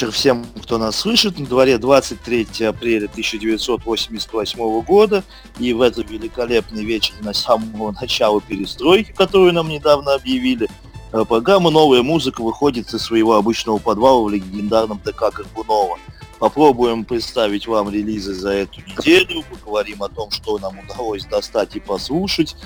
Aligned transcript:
Вечер 0.00 0.12
всем, 0.12 0.46
кто 0.62 0.78
нас 0.78 0.96
слышит. 0.96 1.38
На 1.38 1.44
дворе 1.44 1.76
23 1.76 2.64
апреля 2.64 3.04
1988 3.04 4.80
года. 4.80 5.22
И 5.58 5.74
в 5.74 5.82
этот 5.82 6.10
великолепный 6.10 6.86
вечер 6.86 7.12
на 7.20 7.34
самого 7.34 7.92
начала 7.92 8.40
перестройки, 8.40 9.12
которую 9.12 9.52
нам 9.52 9.68
недавно 9.68 10.14
объявили, 10.14 10.70
э, 11.12 11.24
программа 11.28 11.68
«Новая 11.68 12.02
музыка» 12.02 12.40
выходит 12.42 12.94
из 12.94 13.02
своего 13.02 13.34
обычного 13.34 13.76
подвала 13.76 14.22
в 14.22 14.30
легендарном 14.30 15.00
ТК 15.00 15.30
Горбунова. 15.32 15.98
Попробуем 16.38 17.04
представить 17.04 17.66
вам 17.66 17.90
релизы 17.90 18.32
за 18.32 18.52
эту 18.52 18.80
неделю, 18.80 19.44
поговорим 19.50 20.02
о 20.02 20.08
том, 20.08 20.30
что 20.30 20.56
нам 20.56 20.78
удалось 20.78 21.26
достать 21.26 21.76
и 21.76 21.80
послушать. 21.80 22.56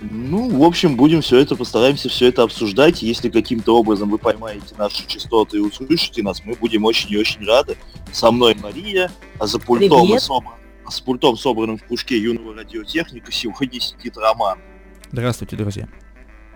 Ну, 0.00 0.50
в 0.58 0.62
общем, 0.62 0.96
будем 0.96 1.22
все 1.22 1.38
это, 1.38 1.56
постараемся 1.56 2.08
все 2.08 2.26
это 2.28 2.42
обсуждать. 2.42 3.02
Если 3.02 3.30
каким-то 3.30 3.78
образом 3.78 4.10
вы 4.10 4.18
поймаете 4.18 4.74
наши 4.76 5.06
частоты 5.06 5.56
и 5.56 5.60
услышите 5.60 6.22
нас, 6.22 6.44
мы 6.44 6.54
будем 6.54 6.84
очень 6.84 7.10
и 7.12 7.16
очень 7.16 7.44
рады. 7.46 7.76
Со 8.12 8.30
мной 8.30 8.54
Мария, 8.62 9.10
а 9.38 9.46
за 9.46 9.58
пультом, 9.58 10.14
и 10.14 10.18
собран, 10.18 10.54
с 10.88 11.00
пультом, 11.00 11.36
собранным 11.36 11.78
в 11.78 11.84
кружке 11.84 12.18
юного 12.18 12.54
радиотехника, 12.54 13.32
сегодня 13.32 13.80
сидит 13.80 14.16
Роман. 14.18 14.58
Здравствуйте, 15.12 15.56
друзья. 15.56 15.88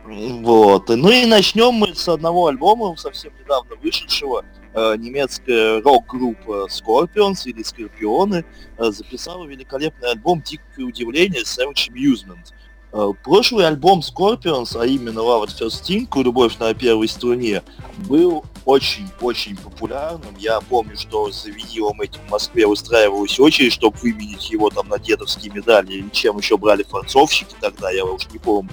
Вот. 0.05 0.89
Ну 0.89 1.11
и 1.11 1.25
начнем 1.25 1.73
мы 1.73 1.95
с 1.95 2.09
одного 2.09 2.49
альбома, 2.49 2.95
совсем 2.97 3.33
недавно 3.39 3.77
вышедшего. 3.77 4.45
Э, 4.73 4.95
немецкая 4.97 5.81
рок-группа 5.83 6.69
Scorpions 6.69 7.43
или 7.45 7.63
Скорпионы 7.63 8.45
э, 8.79 8.91
записала 8.91 9.45
великолепный 9.47 10.11
альбом 10.11 10.43
«Дикое 10.43 10.85
удивление» 10.85 11.43
Savage 11.43 11.91
Amusement. 11.91 12.53
Э, 12.93 13.13
прошлый 13.23 13.67
альбом 13.67 14.01
Scorpions, 14.01 14.77
а 14.81 14.85
именно 14.85 15.21
Love 15.21 15.47
at 15.47 15.59
First 15.59 15.83
Sting, 15.83 16.23
«Любовь 16.23 16.59
на 16.59 16.75
первой 16.75 17.09
струне», 17.09 17.63
был 18.09 18.45
очень-очень 18.65 19.57
популярным. 19.57 20.35
Я 20.39 20.61
помню, 20.61 20.97
что 20.99 21.31
за 21.31 21.51
винилом 21.51 22.01
этим 22.01 22.21
в 22.27 22.31
Москве 22.31 22.67
устраивалась 22.67 23.39
очередь, 23.39 23.73
чтобы 23.73 23.97
выменить 23.99 24.51
его 24.51 24.71
там 24.71 24.89
на 24.89 24.99
дедовские 24.99 25.53
медали, 25.53 25.93
или 25.93 26.09
чем 26.11 26.39
еще 26.39 26.57
брали 26.57 26.83
форцовщики 26.83 27.55
тогда, 27.61 27.91
я 27.91 28.05
уж 28.05 28.29
не 28.33 28.39
помню. 28.39 28.71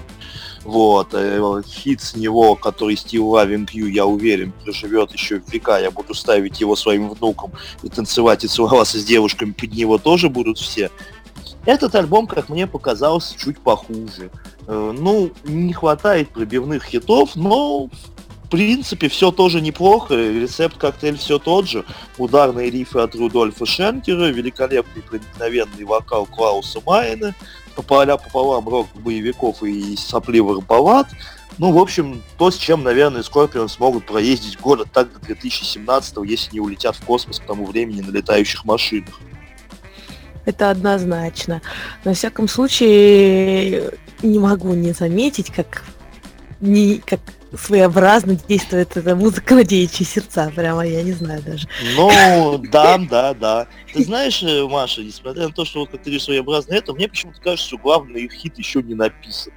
Вот, 0.64 1.14
э, 1.14 1.62
хит 1.66 2.02
с 2.02 2.16
него, 2.16 2.56
который 2.56 2.96
Steve 2.96 3.20
Loving 3.20 3.66
You, 3.72 3.88
я 3.88 4.04
уверен, 4.04 4.52
проживет 4.64 5.12
еще 5.12 5.40
века. 5.50 5.78
Я 5.78 5.90
буду 5.90 6.14
ставить 6.14 6.60
его 6.60 6.76
своим 6.76 7.08
внукам 7.08 7.52
и 7.82 7.88
танцевать 7.88 8.44
и 8.44 8.48
целоваться 8.48 8.98
с 8.98 9.04
девушками 9.04 9.52
под 9.52 9.72
него 9.72 9.98
тоже 9.98 10.28
будут 10.28 10.58
все. 10.58 10.90
Этот 11.68 11.94
альбом, 11.96 12.26
как 12.26 12.48
мне 12.48 12.66
показалось, 12.66 13.36
чуть 13.38 13.60
похуже. 13.60 14.30
Э, 14.66 14.94
ну, 14.98 15.30
не 15.44 15.74
хватает 15.74 16.30
пробивных 16.30 16.84
хитов, 16.84 17.36
но 17.36 17.88
в 17.88 18.48
принципе 18.50 19.10
все 19.10 19.30
тоже 19.30 19.60
неплохо. 19.60 20.14
Рецепт 20.14 20.78
коктейль 20.78 21.18
все 21.18 21.38
тот 21.38 21.68
же. 21.68 21.84
Ударные 22.16 22.70
рифы 22.70 23.00
от 23.00 23.14
Рудольфа 23.14 23.66
Шенкера, 23.66 24.28
великолепный 24.30 25.02
проникновенный 25.02 25.84
вокал 25.84 26.24
Клауса 26.24 26.80
Майена, 26.86 27.34
пополя 27.76 28.16
пополам 28.16 28.66
рок 28.66 28.86
боевиков 28.94 29.62
и 29.62 29.94
сопливых 29.94 30.64
баллад. 30.64 31.08
Ну, 31.58 31.72
в 31.72 31.76
общем, 31.76 32.22
то, 32.38 32.50
с 32.50 32.56
чем, 32.56 32.82
наверное, 32.82 33.22
Скорпион 33.22 33.68
смогут 33.68 34.06
проездить 34.06 34.58
город 34.58 34.88
так 34.90 35.12
до 35.12 35.18
2017 35.26 36.16
если 36.24 36.54
не 36.54 36.60
улетят 36.60 36.96
в 36.96 37.04
космос 37.04 37.40
к 37.40 37.44
тому 37.44 37.66
времени 37.66 38.00
на 38.00 38.10
летающих 38.10 38.64
машинах. 38.64 39.20
Это 40.48 40.70
однозначно. 40.70 41.60
На 42.04 42.14
всяком 42.14 42.48
случае, 42.48 43.90
не 44.22 44.38
могу 44.38 44.72
не 44.72 44.92
заметить, 44.92 45.50
как, 45.50 45.84
не, 46.62 47.02
как 47.04 47.20
своеобразно 47.54 48.34
действует 48.48 48.96
эта 48.96 49.14
музыка 49.14 49.54
на 49.54 49.62
девичьи 49.62 50.06
сердца. 50.06 50.50
Прямо 50.56 50.86
я 50.86 51.02
не 51.02 51.12
знаю 51.12 51.42
даже. 51.42 51.68
Ну, 51.96 52.56
да, 52.72 52.96
да, 52.96 53.34
да. 53.34 53.66
Ты 53.92 54.04
знаешь, 54.04 54.42
э, 54.42 54.66
Маша, 54.66 55.02
несмотря 55.02 55.48
на 55.48 55.52
то, 55.52 55.66
что 55.66 55.80
вот 55.80 55.90
как 55.90 56.00
ты 56.00 56.04
говоришь 56.08 56.24
своеобразно 56.24 56.72
это, 56.72 56.94
мне 56.94 57.08
почему-то 57.08 57.42
кажется, 57.42 57.68
что 57.68 57.76
главный 57.76 58.22
их 58.22 58.32
хит 58.32 58.56
еще 58.56 58.82
не 58.82 58.94
написан. 58.94 59.52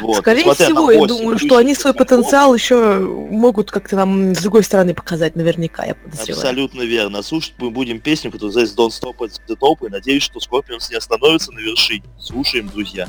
Вот. 0.00 0.18
Скорее 0.18 0.52
всего, 0.54 0.90
я 0.90 1.04
думаю, 1.06 1.38
что 1.38 1.56
они 1.56 1.74
свой 1.74 1.94
потенциал 1.94 2.54
еще 2.54 2.98
могут 2.98 3.70
как-то 3.70 3.96
нам 3.96 4.34
с 4.34 4.38
другой 4.40 4.64
стороны 4.64 4.94
показать, 4.94 5.36
наверняка, 5.36 5.84
я 5.84 5.94
подозреваю. 5.94 6.34
Абсолютно 6.34 6.82
верно. 6.82 7.22
Слушать 7.22 7.54
мы 7.58 7.70
будем 7.70 8.00
песню, 8.00 8.30
которая 8.30 8.54
называется 8.54 8.76
Don't 8.76 9.14
Stop 9.14 9.26
at 9.26 9.40
the 9.48 9.56
Top, 9.58 9.86
и 9.86 9.90
надеюсь, 9.90 10.22
что 10.22 10.38
Scorpions 10.38 10.90
не 10.90 10.96
остановится 10.96 11.52
на 11.52 11.58
вершине. 11.60 12.04
Слушаем, 12.18 12.68
друзья. 12.68 13.08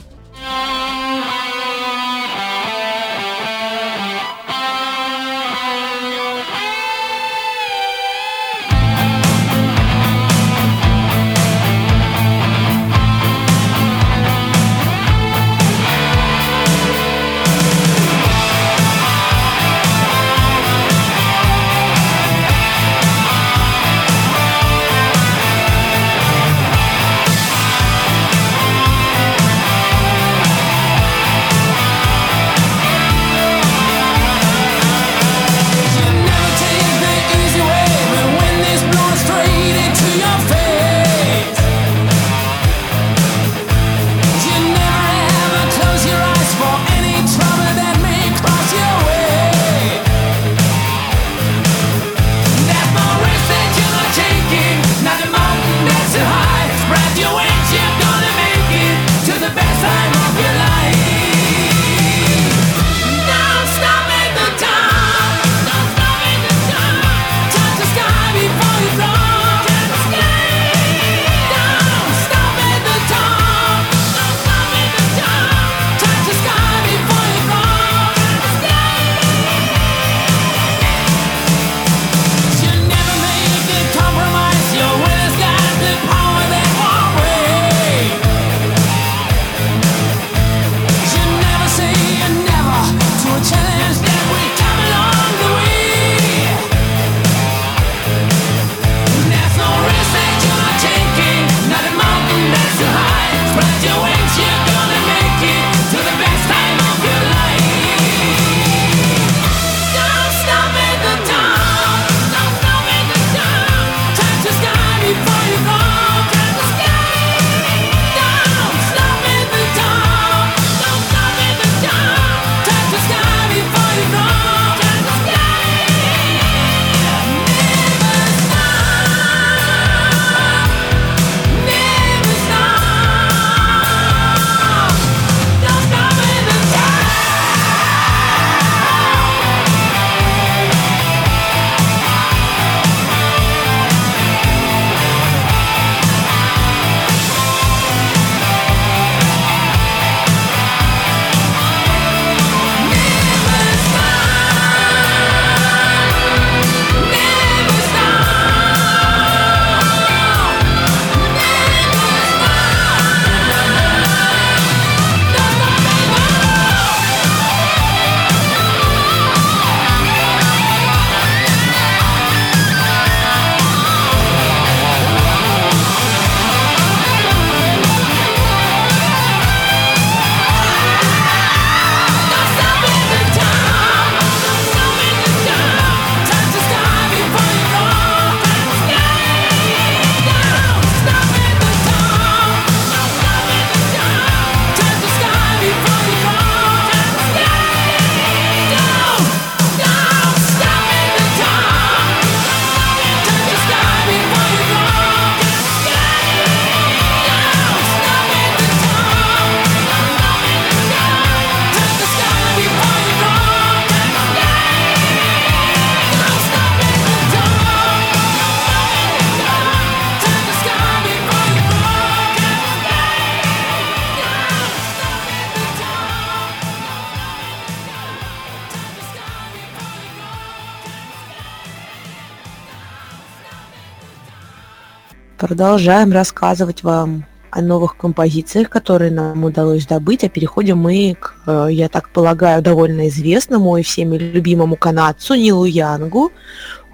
Продолжаем 235.39 236.11
рассказывать 236.11 236.83
вам 236.83 237.25
о 237.49 237.61
новых 237.61 237.97
композициях, 237.97 238.69
которые 238.69 239.09
нам 239.09 239.43
удалось 239.43 239.87
добыть, 239.87 240.23
а 240.23 240.29
переходим 240.29 240.77
мы 240.77 241.15
к, 241.19 241.35
э, 241.47 241.69
я 241.71 241.87
так 241.87 242.09
полагаю, 242.09 242.61
довольно 242.61 243.07
известному 243.07 243.77
и 243.77 243.81
всеми 243.81 244.17
любимому 244.17 244.75
канадцу 244.75 245.33
Нилу 245.35 245.65
Янгу. 245.65 246.31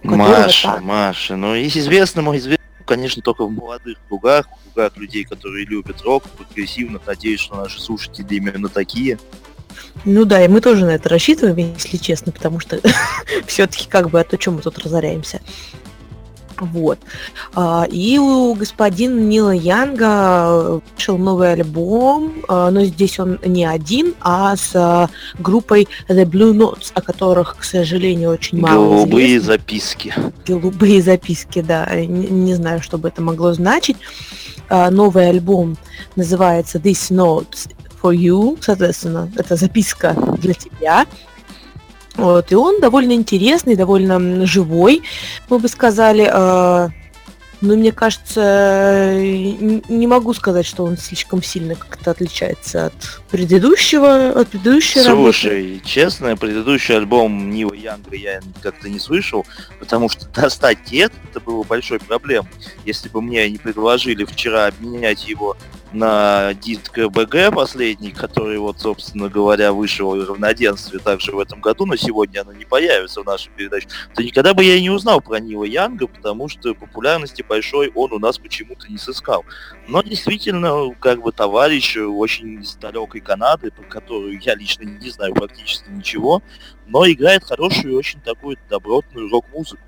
Маша, 0.04 0.74
так... 0.74 0.82
Маша, 0.84 1.36
ну 1.36 1.56
и 1.56 1.68
известному, 1.68 2.38
известному, 2.38 2.86
конечно, 2.86 3.22
только 3.22 3.46
в 3.46 3.52
молодых 3.52 3.98
кругах, 4.08 4.48
в 4.48 4.74
кругах 4.74 4.96
людей, 4.96 5.24
которые 5.26 5.66
любят 5.66 6.02
рок, 6.04 6.24
прогрессивно. 6.24 7.02
Надеюсь, 7.06 7.40
что 7.40 7.56
наши 7.56 7.82
слушатели 7.82 8.36
именно 8.36 8.70
такие. 8.70 9.18
Ну 10.06 10.24
да, 10.24 10.46
и 10.46 10.48
мы 10.48 10.62
тоже 10.62 10.86
на 10.86 10.92
это 10.92 11.10
рассчитываем, 11.10 11.74
если 11.74 11.98
честно, 11.98 12.32
потому 12.32 12.60
что 12.60 12.80
все-таки 13.48 13.90
как 13.90 14.12
бы, 14.12 14.20
а 14.20 14.24
то 14.24 14.38
чем 14.38 14.56
мы 14.56 14.62
тут 14.62 14.78
разоряемся. 14.78 15.42
Вот. 16.60 17.00
А, 17.54 17.86
и 17.90 18.18
у 18.18 18.54
господина 18.54 19.20
Нила 19.20 19.52
Янга 19.52 20.82
вышел 20.96 21.18
новый 21.18 21.54
альбом, 21.54 22.34
а, 22.48 22.72
но 22.72 22.84
здесь 22.86 23.20
он 23.20 23.40
не 23.46 23.66
один, 23.66 24.14
а 24.22 24.56
с 24.56 24.72
а, 24.76 25.10
группой 25.40 25.88
The 26.08 26.26
Blue 26.26 26.54
Notes, 26.54 26.92
о 26.94 27.02
которых, 27.02 27.58
к 27.58 27.64
сожалению, 27.64 28.32
очень 28.32 28.60
мало 28.60 28.96
Голубые 28.98 29.38
известно. 29.38 29.54
записки. 29.54 30.14
Голубые 30.48 31.02
записки, 31.02 31.62
да. 31.62 31.88
Не, 31.94 32.28
не 32.28 32.54
знаю, 32.56 32.82
что 32.82 32.98
бы 32.98 33.10
это 33.10 33.22
могло 33.22 33.54
значить. 33.54 33.98
Новый 34.70 35.30
альбом 35.30 35.78
называется 36.16 36.80
This 36.80 37.12
Notes 37.12 37.70
for 38.02 38.16
You, 38.16 38.58
соответственно, 38.62 39.32
это 39.36 39.56
записка 39.56 40.16
для 40.40 40.54
тебя. 40.54 41.06
Вот, 42.16 42.52
и 42.52 42.56
он 42.56 42.80
довольно 42.80 43.14
интересный, 43.14 43.76
довольно 43.76 44.46
живой, 44.46 45.04
мы 45.50 45.60
бы 45.60 45.68
сказали. 45.68 46.30
Э, 46.32 46.90
но 47.62 47.76
мне 47.76 47.92
кажется, 47.92 49.14
не 49.16 50.08
могу 50.08 50.34
сказать, 50.34 50.66
что 50.66 50.84
он 50.84 50.98
слишком 50.98 51.42
сильно 51.42 51.76
как-то 51.76 52.12
отличается 52.12 52.88
от 52.88 53.22
предыдущего, 53.30 54.30
от 54.30 54.50
предыдущей 54.50 55.02
Слушай, 55.02 55.72
работы. 55.72 55.86
честно, 55.86 56.38
предыдущий 56.38 56.96
альбом 56.96 57.50
Нива 57.50 57.74
Янга 57.74 58.16
я 58.16 58.42
как-то 58.62 58.90
не 58.90 59.00
слышал, 59.00 59.46
потому 59.80 60.10
что 60.10 60.28
достать 60.36 60.94
это, 60.94 61.16
это 61.30 61.40
было 61.40 61.64
большой 61.64 62.00
проблемой. 62.00 62.50
Если 62.86 63.10
бы 63.10 63.22
мне 63.22 63.50
не 63.50 63.58
предложили 63.58 64.26
вчера 64.26 64.68
обменять 64.68 65.28
его 65.28 65.58
на 65.96 66.54
диск 66.54 66.98
БГ 66.98 67.54
последний, 67.54 68.12
который 68.12 68.58
вот, 68.58 68.80
собственно 68.80 69.30
говоря, 69.30 69.72
вышел 69.74 70.16
в 70.16 70.30
равноденстве 70.30 71.00
также 71.00 71.32
в 71.32 71.40
этом 71.40 71.62
году, 71.62 71.86
но 71.86 71.96
сегодня 71.96 72.42
оно 72.42 72.52
не 72.52 72.66
появится 72.66 73.22
в 73.22 73.26
нашей 73.26 73.50
передаче, 73.52 73.88
то 74.14 74.22
никогда 74.22 74.54
бы 74.54 74.64
я 74.64 74.76
и 74.76 74.82
не 74.82 74.90
узнал 74.90 75.22
про 75.22 75.40
Нила 75.40 75.64
Янга, 75.64 76.08
потому 76.08 76.50
что 76.50 76.76
популярности 76.76 77.44
большой 77.48 77.92
он 77.96 78.12
у 78.12 78.20
нас 78.20 78.38
почему-то 78.38 78.92
не 78.92 78.98
сыскал. 78.98 79.46
Но 79.88 80.02
действительно, 80.02 80.94
как 81.00 81.22
бы 81.22 81.32
товарищ 81.32 81.98
очень 81.98 82.62
из 82.62 82.76
далекой 82.76 83.22
Канады, 83.22 83.72
про 83.72 83.84
которую 83.84 84.40
я 84.42 84.56
лично 84.56 84.84
не 84.84 85.10
знаю 85.10 85.34
практически 85.34 85.90
ничего, 85.90 86.44
но 86.88 87.10
играет 87.10 87.44
хорошую, 87.44 87.98
очень 87.98 88.20
такую 88.20 88.58
добротную 88.70 89.30
рок-музыку. 89.30 89.82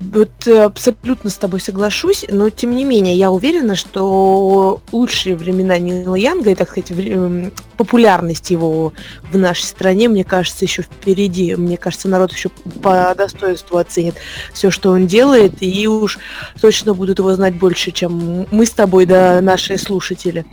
Вот 0.00 0.30
э, 0.46 0.62
абсолютно 0.62 1.28
с 1.28 1.36
тобой 1.36 1.60
соглашусь, 1.60 2.24
но 2.26 2.48
тем 2.48 2.74
не 2.74 2.84
менее 2.84 3.14
я 3.14 3.30
уверена, 3.30 3.76
что 3.76 4.80
лучшие 4.92 5.36
времена 5.36 5.78
Нила 5.78 6.14
Янга 6.14 6.50
и, 6.50 6.54
так 6.54 6.70
сказать, 6.70 6.90
эм, 6.90 7.52
популярность 7.76 8.50
его 8.50 8.94
в 9.30 9.36
нашей 9.36 9.64
стране, 9.64 10.08
мне 10.08 10.24
кажется, 10.24 10.64
еще 10.64 10.82
впереди. 10.82 11.54
Мне 11.54 11.76
кажется, 11.76 12.08
народ 12.08 12.32
еще 12.32 12.48
по 12.82 13.14
достоинству 13.14 13.76
оценит 13.76 14.14
все, 14.54 14.70
что 14.70 14.90
он 14.90 15.06
делает, 15.06 15.54
и 15.60 15.86
уж 15.86 16.18
точно 16.62 16.94
будут 16.94 17.18
его 17.18 17.34
знать 17.34 17.54
больше, 17.54 17.90
чем 17.90 18.46
мы 18.50 18.64
с 18.64 18.70
тобой, 18.70 19.04
да, 19.04 19.42
наши 19.42 19.76
слушатели. 19.76 20.46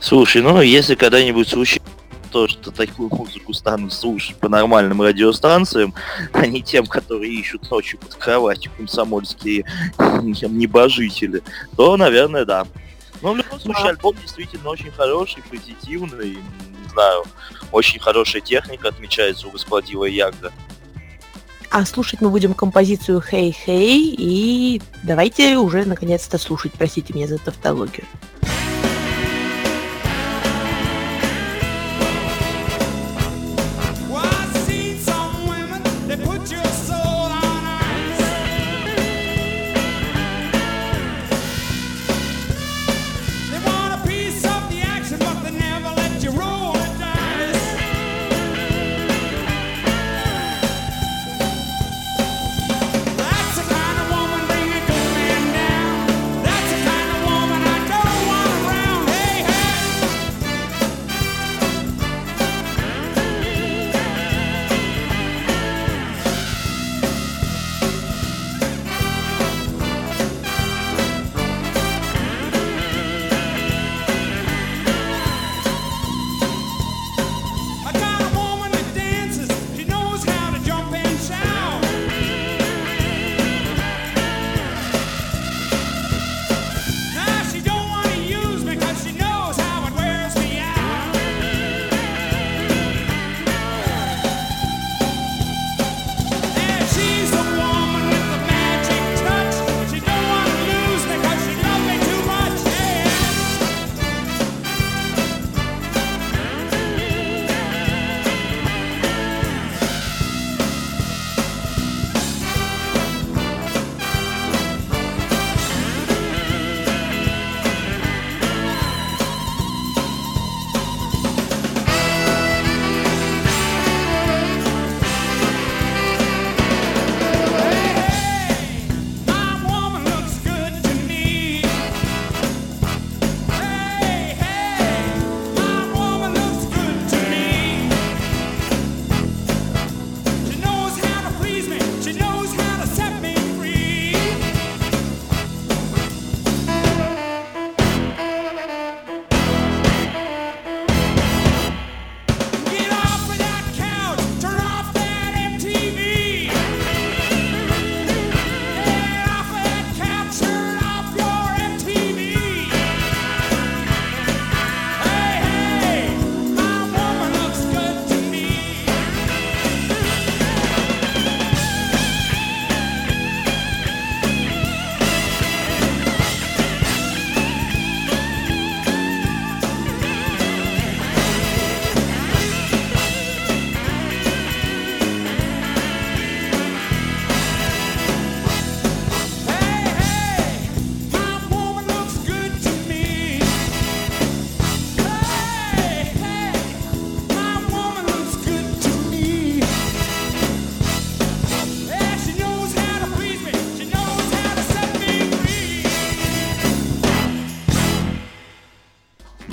Слушай, 0.00 0.42
ну 0.42 0.60
если 0.60 0.96
когда-нибудь 0.96 1.48
случится 1.48 1.80
то, 2.30 2.48
что 2.48 2.70
такую 2.70 3.08
музыку 3.10 3.52
станут 3.52 3.92
слушать 3.92 4.36
по 4.36 4.48
нормальным 4.48 5.02
радиостанциям, 5.02 5.94
а 6.32 6.46
не 6.46 6.62
тем, 6.62 6.86
которые 6.86 7.32
ищут 7.32 7.70
ночью 7.70 7.98
под 7.98 8.14
кроватью 8.14 8.72
комсомольские 8.76 9.64
небожители, 9.98 11.42
то, 11.76 11.96
наверное, 11.96 12.44
да. 12.44 12.66
Но 13.22 13.32
в 13.32 13.36
любом 13.36 13.60
случае 13.60 13.90
альбом 13.90 14.16
действительно 14.20 14.70
очень 14.70 14.90
хороший, 14.92 15.42
позитивный, 15.42 16.38
не 16.38 16.88
знаю, 16.92 17.24
очень 17.72 18.00
хорошая 18.00 18.40
техника 18.40 18.88
отмечается 18.88 19.46
у 19.48 19.50
господина 19.50 20.04
Ягда. 20.04 20.52
А 21.70 21.84
слушать 21.86 22.20
мы 22.20 22.30
будем 22.30 22.54
композицию 22.54 23.20
«Хей, 23.20 23.52
хей», 23.52 24.14
и 24.18 24.82
давайте 25.04 25.56
уже 25.58 25.84
наконец-то 25.84 26.36
слушать, 26.36 26.72
простите 26.72 27.14
меня 27.14 27.28
за 27.28 27.38
тавтологию. 27.38 28.06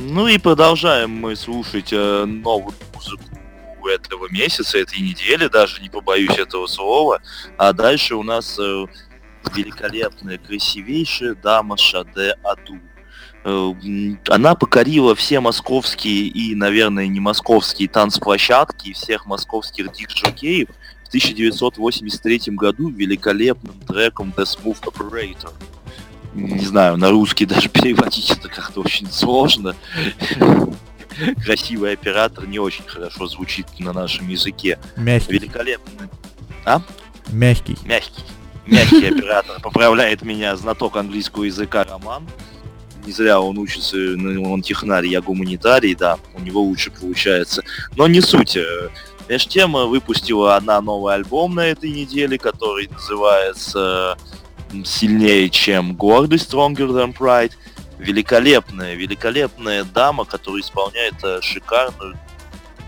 Ну 0.09 0.25
и 0.25 0.37
продолжаем 0.37 1.11
мы 1.11 1.35
слушать 1.35 1.91
э, 1.91 2.23
новую 2.23 2.73
музыку 2.95 3.89
этого 3.93 4.31
месяца, 4.31 4.77
этой 4.77 5.01
недели, 5.01 5.49
даже 5.49 5.81
не 5.81 5.89
побоюсь 5.89 6.39
этого 6.39 6.65
слова. 6.67 7.21
А 7.57 7.73
дальше 7.73 8.15
у 8.15 8.23
нас 8.23 8.57
э, 8.57 8.85
великолепная, 9.53 10.37
красивейшая 10.37 11.35
дама 11.35 11.75
Шаде 11.75 12.37
Аду. 12.41 12.79
Э, 13.43 13.73
она 14.29 14.55
покорила 14.55 15.13
все 15.13 15.41
московские 15.41 16.27
и, 16.27 16.55
наверное, 16.55 17.07
не 17.07 17.19
московские 17.19 17.89
танцплощадки, 17.89 18.93
всех 18.93 19.25
московских 19.25 19.91
дик-жокеев 19.91 20.69
в 21.03 21.07
1983 21.09 22.55
году 22.55 22.87
великолепным 22.87 23.77
треком 23.81 24.33
The 24.37 24.45
Smooth 24.45 24.83
Operator 24.83 25.51
не 26.37 26.65
знаю, 26.65 26.97
на 26.97 27.09
русский 27.09 27.45
даже 27.47 27.69
переводить 27.69 28.31
это 28.31 28.47
как-то 28.47 28.81
очень 28.81 29.11
сложно. 29.11 29.75
Красивый 31.43 31.93
оператор 31.93 32.45
не 32.45 32.59
очень 32.59 32.85
хорошо 32.85 33.27
звучит 33.27 33.65
на 33.79 33.91
нашем 33.91 34.27
языке. 34.27 34.77
Мягкий. 34.95 35.33
Великолепно. 35.33 36.09
А? 36.63 36.81
Мягкий. 37.29 37.77
Мягкий. 37.85 38.23
Мягкий 38.67 39.07
оператор. 39.07 39.59
Поправляет 39.61 40.21
меня 40.21 40.55
знаток 40.55 40.95
английского 40.95 41.45
языка 41.45 41.85
Роман. 41.85 42.27
Не 43.05 43.11
зря 43.13 43.39
он 43.39 43.57
учится, 43.57 43.95
ну, 43.95 44.51
он 44.51 44.61
технарь, 44.61 45.07
я 45.07 45.21
гуманитарий, 45.21 45.95
да, 45.95 46.19
у 46.35 46.41
него 46.41 46.61
лучше 46.61 46.91
получается. 46.91 47.63
Но 47.95 48.05
не 48.07 48.19
суть. 48.19 48.57
Между 49.29 49.49
тем 49.49 49.73
выпустила 49.73 50.57
одна 50.57 50.81
новый 50.81 51.15
альбом 51.15 51.55
на 51.55 51.61
этой 51.67 51.89
неделе, 51.89 52.37
который 52.37 52.89
называется 52.89 54.17
сильнее, 54.85 55.49
чем 55.49 55.93
гордость, 55.95 56.51
Stronger 56.51 56.87
Than 56.87 57.15
Pride. 57.15 57.53
Великолепная, 57.99 58.93
великолепная 58.93 59.83
дама, 59.83 60.25
которая 60.25 60.61
исполняет 60.61 61.15
э, 61.23 61.39
шикарную, 61.41 62.15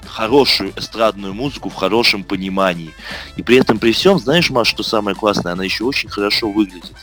хорошую 0.05 0.71
эстрадную 0.75 1.33
музыку 1.33 1.69
в 1.69 1.75
хорошем 1.75 2.23
понимании. 2.23 2.91
И 3.35 3.41
при 3.41 3.57
этом, 3.57 3.79
при 3.79 3.91
всем, 3.91 4.19
знаешь, 4.19 4.49
Маш, 4.49 4.67
что 4.67 4.83
самое 4.83 5.15
классное, 5.15 5.53
она 5.53 5.63
еще 5.63 5.83
очень 5.83 6.09
хорошо 6.09 6.51
выглядит. 6.51 6.93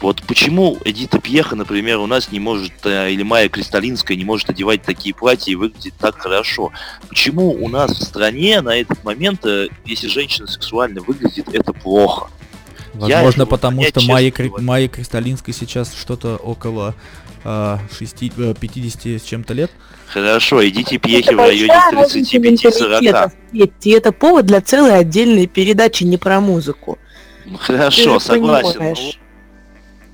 Вот 0.00 0.22
почему 0.22 0.78
Эдита 0.84 1.18
Пьеха, 1.18 1.56
например, 1.56 1.98
у 1.98 2.06
нас 2.06 2.30
не 2.30 2.38
может, 2.38 2.72
э, 2.84 3.10
или 3.10 3.24
Майя 3.24 3.48
Кристалинская 3.48 4.16
не 4.16 4.24
может 4.24 4.48
одевать 4.48 4.82
такие 4.82 5.14
платья 5.14 5.50
и 5.50 5.56
выглядеть 5.56 5.94
так 5.98 6.18
хорошо? 6.18 6.72
Почему 7.08 7.50
у 7.50 7.68
нас 7.68 7.98
в 7.98 8.04
стране 8.04 8.60
на 8.60 8.76
этот 8.76 9.02
момент, 9.02 9.44
э, 9.44 9.68
если 9.84 10.06
женщина 10.06 10.46
сексуально 10.46 11.00
выглядит, 11.00 11.48
это 11.52 11.72
плохо? 11.72 12.30
Возможно, 12.98 13.46
потому 13.46 13.84
что 13.84 14.00
Майя, 14.02 14.30
Кри... 14.30 14.50
Майя 14.58 14.88
Кристалинской 14.88 15.54
сейчас 15.54 15.94
что-то 15.94 16.36
около 16.36 16.94
э, 17.44 17.78
6, 17.96 18.32
50 18.58 19.06
с 19.20 19.22
чем-то 19.22 19.54
лет. 19.54 19.70
Хорошо, 20.08 20.66
идите 20.66 20.98
пьехи 20.98 21.34
в 21.34 21.38
районе 21.38 21.72
35-40. 21.92 23.32
И 23.52 23.90
это 23.90 24.12
повод 24.12 24.46
для 24.46 24.60
целой 24.60 24.98
отдельной 24.98 25.46
передачи 25.46 26.04
не 26.04 26.16
про 26.16 26.40
музыку. 26.40 26.98
Хорошо, 27.60 28.18
согласен 28.18 28.96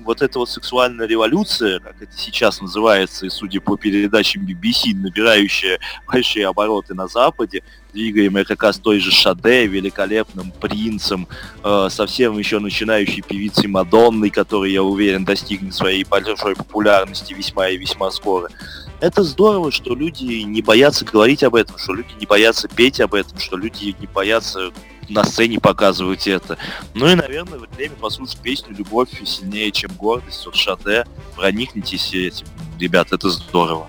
вот 0.05 0.21
эта 0.21 0.39
вот 0.39 0.49
сексуальная 0.49 1.07
революция, 1.07 1.79
как 1.79 2.01
это 2.01 2.15
сейчас 2.15 2.61
называется, 2.61 3.25
и 3.25 3.29
судя 3.29 3.59
по 3.59 3.75
передачам 3.75 4.43
BBC, 4.43 4.93
набирающая 4.93 5.79
большие 6.07 6.47
обороты 6.47 6.93
на 6.93 7.07
Западе, 7.07 7.63
двигаемая 7.91 8.45
как 8.45 8.61
раз 8.63 8.77
той 8.77 8.99
же 8.99 9.11
Шаде, 9.11 9.65
великолепным 9.65 10.51
принцем, 10.51 11.27
э, 11.63 11.87
совсем 11.89 12.37
еще 12.37 12.59
начинающей 12.59 13.21
певицей 13.21 13.67
Мадонной, 13.67 14.29
которая, 14.29 14.69
я 14.69 14.83
уверен, 14.83 15.25
достигнет 15.25 15.73
своей 15.73 16.03
большой 16.03 16.55
популярности 16.55 17.33
весьма 17.33 17.69
и 17.69 17.77
весьма 17.77 18.11
скоро. 18.11 18.49
Это 19.01 19.23
здорово, 19.23 19.71
что 19.71 19.93
люди 19.95 20.41
не 20.43 20.61
боятся 20.61 21.05
говорить 21.05 21.43
об 21.43 21.55
этом, 21.55 21.77
что 21.77 21.93
люди 21.93 22.13
не 22.19 22.25
боятся 22.25 22.67
петь 22.67 22.99
об 22.99 23.13
этом, 23.13 23.37
что 23.39 23.57
люди 23.57 23.95
не 23.99 24.07
боятся 24.07 24.71
на 25.09 25.23
сцене 25.23 25.59
показывать 25.59 26.27
это. 26.27 26.57
Ну 26.93 27.07
и, 27.07 27.15
наверное, 27.15 27.59
время 27.59 27.95
послушать 27.95 28.37
песню 28.39 28.75
«Любовь 28.75 29.09
сильнее, 29.25 29.71
чем 29.71 29.91
гордость» 29.91 30.47
от 30.47 30.55
Шаде. 30.55 31.05
Проникнитесь 31.35 32.13
этим, 32.13 32.47
ребят, 32.79 33.11
это 33.11 33.29
здорово. 33.29 33.87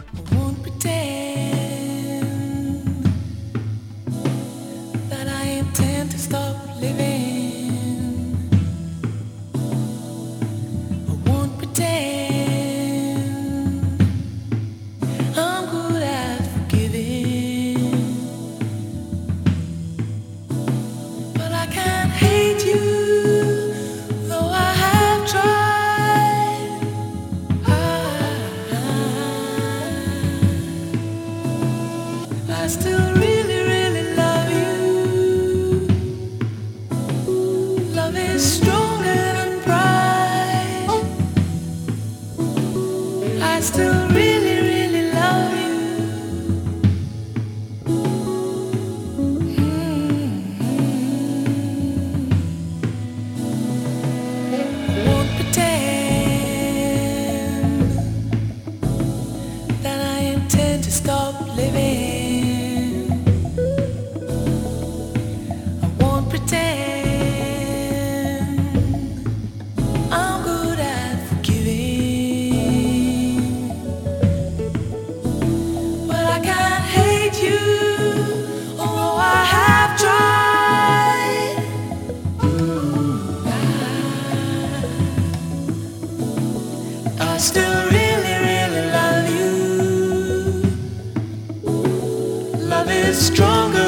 stronger 93.17 93.86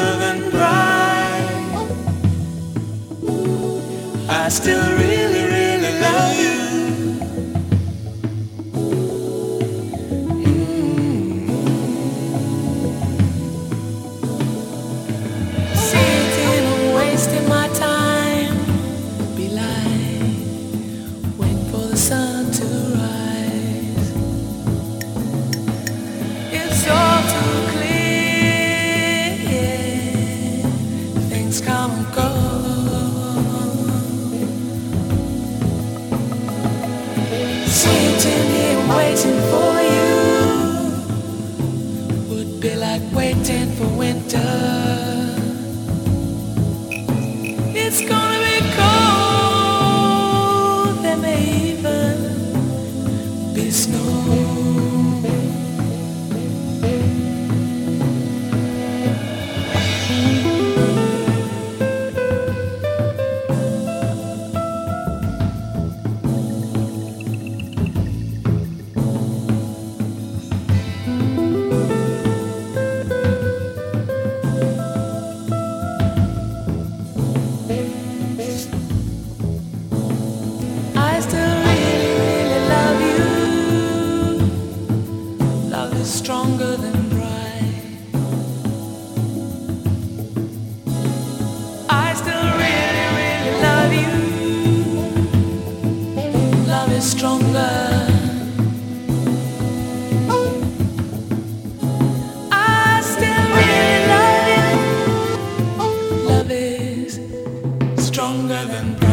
stronger 108.29 108.63
than 108.65 109.08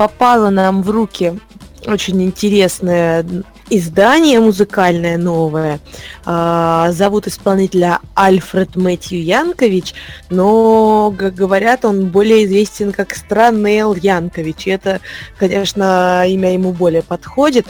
попало 0.00 0.48
нам 0.48 0.82
в 0.82 0.88
руки 0.88 1.38
очень 1.86 2.22
интересное 2.22 3.22
издание 3.68 4.40
музыкальное 4.40 5.18
новое. 5.18 5.78
А, 6.24 6.90
зовут 6.92 7.26
исполнителя 7.26 7.98
Альфред 8.14 8.76
Мэтью 8.76 9.22
Янкович, 9.22 9.92
но, 10.30 11.14
как 11.18 11.34
говорят, 11.34 11.84
он 11.84 12.06
более 12.06 12.46
известен 12.46 12.92
как 12.92 13.14
Странный 13.14 13.76
Эл 13.76 13.94
Янкович. 13.94 14.68
И 14.68 14.70
это, 14.70 15.00
конечно, 15.38 16.24
имя 16.26 16.54
ему 16.54 16.72
более 16.72 17.02
подходит. 17.02 17.66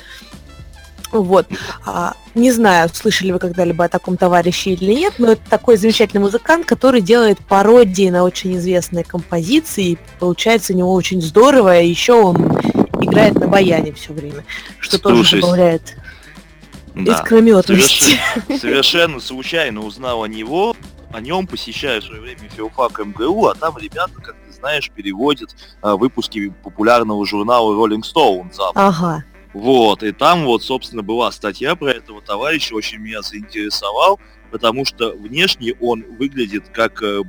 Вот. 1.13 1.47
А, 1.85 2.15
не 2.35 2.53
знаю, 2.53 2.89
слышали 2.93 3.33
вы 3.33 3.39
когда-либо 3.39 3.85
о 3.85 3.89
таком 3.89 4.17
товарище 4.17 4.71
или 4.71 4.93
нет, 4.93 5.15
но 5.19 5.33
это 5.33 5.43
такой 5.49 5.77
замечательный 5.77 6.21
музыкант, 6.21 6.67
который 6.67 7.01
делает 7.01 7.39
пародии 7.39 8.11
на 8.11 8.25
очень 8.25 8.57
известные 8.57 9.05
композиции. 9.05 9.93
И 9.93 9.99
получается 10.19 10.73
у 10.73 10.77
него 10.77 10.93
очень 10.93 11.21
здорово. 11.21 11.81
И 11.81 11.89
еще 11.89 12.15
он 12.15 12.37
играет 13.01 13.35
на 13.35 13.49
баяне 13.49 13.93
все 13.93 14.13
время, 14.13 14.45
что 14.79 14.99
Слушай, 14.99 15.03
тоже 15.03 15.41
добавляет 15.41 15.97
да. 16.95 17.13
искрометности. 17.13 18.19
Совершенно, 18.47 18.59
совершенно 18.59 19.21
случайно 19.21 19.81
узнал 19.81 20.23
о 20.23 20.29
него, 20.29 20.77
о 21.13 21.21
нем 21.21 21.47
посещаю 21.47 22.03
в 22.03 22.05
свое 22.05 22.21
время 22.21 22.49
филфак 22.55 22.99
МГУ, 23.01 23.47
а 23.47 23.55
там 23.55 23.77
ребята, 23.79 24.15
как 24.23 24.37
ты 24.47 24.53
знаешь, 24.53 24.91
переводят 24.95 25.57
а, 25.83 25.97
выпуски 25.97 26.53
популярного 26.63 27.25
журнала 27.27 27.75
Rolling 27.75 28.03
Stone. 28.03 28.53
Ага. 28.75 29.25
Вот, 29.53 30.03
и 30.03 30.13
там 30.13 30.45
вот, 30.45 30.63
собственно, 30.63 31.03
была 31.03 31.33
статья 31.33 31.75
про 31.75 31.91
этого 31.91 32.23
товарища, 32.23 32.75
очень 32.75 32.99
меня 32.99 33.21
заинтересовал, 33.23 34.21
потому 34.51 34.85
что 34.85 35.13
внешне 35.13 35.75
он 35.81 36.05
выглядит 36.19 36.69
как 36.73 37.03
э, 37.03 37.23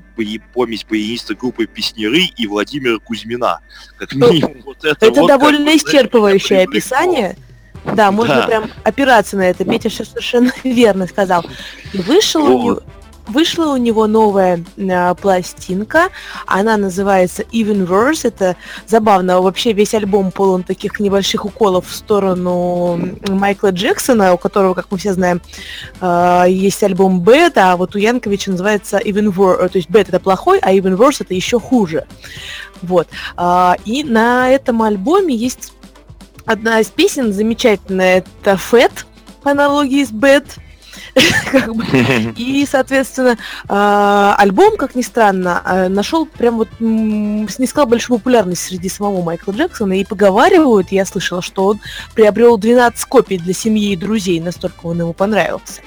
помесь 0.54 0.84
баяниста 0.84 1.34
группы 1.34 1.66
Песнеры 1.66 2.22
и 2.38 2.48
Владимира 2.48 3.00
Кузьмина. 3.00 3.62
Как 3.98 4.14
ну, 4.14 4.32
минимум, 4.32 4.62
вот 4.66 4.84
это, 4.84 5.06
это 5.06 5.22
вот 5.22 5.28
довольно 5.28 5.72
как, 5.72 5.82
исчерпывающее 5.82 6.64
описание. 6.64 7.38
Да, 7.96 8.12
можно 8.12 8.36
да. 8.36 8.48
прям 8.48 8.72
опираться 8.84 9.38
на 9.38 9.50
это. 9.50 9.66
Петя 9.66 9.90
совершенно 9.90 10.52
верно 10.64 11.08
сказал. 11.08 11.44
И 11.94 11.98
вышел 11.98 12.46
вот. 12.46 12.50
у 12.50 12.64
него 12.64 12.84
Вышла 13.28 13.74
у 13.74 13.78
него 13.78 14.08
новая 14.08 14.64
э, 14.78 15.16
пластинка, 15.16 16.10
она 16.46 16.78
называется 16.78 17.44
Even 17.44 17.88
Worse, 17.88 18.28
это 18.28 18.56
забавно, 18.88 19.42
вообще 19.42 19.74
весь 19.74 19.94
альбом 19.94 20.32
полон 20.32 20.64
таких 20.64 21.00
небольших 21.00 21.46
уколов 21.46 21.88
в 21.88 21.96
сторону 21.96 23.00
Майкла 23.30 23.72
Джексона, 23.72 24.34
у 24.34 24.38
которого, 24.38 24.74
как 24.74 24.88
мы 24.90 24.98
все 24.98 25.14
знаем, 25.14 25.42
э, 26.02 26.46
есть 26.50 26.82
альбом 26.84 27.22
Bad, 27.22 27.54
а 27.56 27.78
вот 27.78 27.96
у 27.96 28.00
Янковича 28.00 28.52
называется 28.52 28.98
Even 28.98 29.32
Worse, 29.34 29.70
то 29.70 29.78
есть 29.78 29.90
Bad 29.90 30.08
это 30.10 30.20
плохой, 30.20 30.60
а 30.60 30.74
Even 30.74 30.98
Worse 30.98 31.18
это 31.22 31.34
еще 31.34 31.60
хуже. 31.60 32.06
Вот. 32.82 33.08
Э, 33.38 33.74
и 33.86 34.04
на 34.04 34.50
этом 34.50 34.82
альбоме 34.82 35.36
есть 35.36 35.74
одна 36.46 36.80
из 36.80 36.88
песен 36.88 37.34
замечательная, 37.34 38.18
это 38.18 38.60
Fat, 38.72 38.92
по 39.44 39.52
аналогии 39.52 40.04
с 40.04 40.12
Bad, 40.12 40.46
И, 42.38 42.66
соответственно, 42.70 43.38
а, 43.68 44.36
альбом, 44.38 44.78
как 44.78 44.96
ни 44.96 45.02
странно, 45.02 45.62
а, 45.64 45.90
нашел 45.90 46.26
прям 46.26 46.58
вот 46.58 46.70
снискал 46.80 47.86
большую 47.86 48.20
популярность 48.20 48.64
среди 48.64 48.90
самого 48.90 49.22
Майкла 49.22 49.52
Джексона. 49.52 50.00
И 50.00 50.06
поговаривают, 50.06 50.92
я 50.92 51.06
слышала, 51.06 51.42
что 51.42 51.66
он 51.68 51.80
приобрел 52.16 52.58
12 52.58 53.06
копий 53.06 53.38
для 53.38 53.54
семьи 53.54 53.94
и 53.94 53.96
друзей, 53.96 54.40
настолько 54.40 54.86
он 54.86 55.00
ему 55.00 55.14
понравился. 55.14 55.82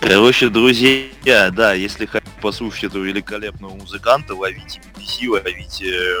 Короче, 0.00 0.48
друзья, 0.48 1.50
да, 1.50 1.74
если 1.74 2.06
хотите 2.06 2.32
послушать 2.40 2.84
этого 2.84 3.04
великолепного 3.04 3.74
музыканта, 3.74 4.34
ловите 4.34 4.80
BBC, 4.96 5.28
ловите 5.28 5.94
э, 5.94 6.14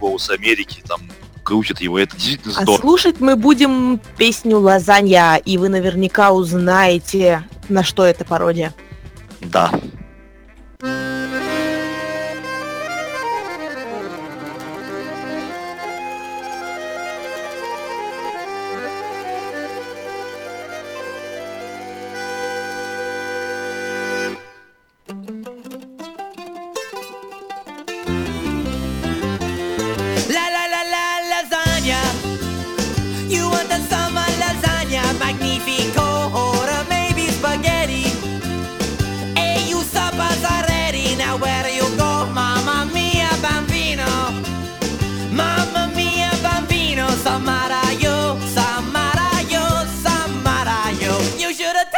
голос 0.00 0.28
Америки, 0.28 0.82
там 0.86 1.00
крутят 1.46 1.80
его, 1.80 1.98
это 1.98 2.16
действительно 2.16 2.54
здорово. 2.54 2.76
А 2.76 2.80
слушать 2.80 3.20
мы 3.20 3.36
будем 3.36 4.00
песню 4.18 4.58
«Лазанья», 4.58 5.36
и 5.36 5.56
вы 5.56 5.68
наверняка 5.68 6.32
узнаете, 6.32 7.44
на 7.68 7.84
что 7.84 8.04
это 8.04 8.24
пародия. 8.24 8.74
Да. 9.40 9.70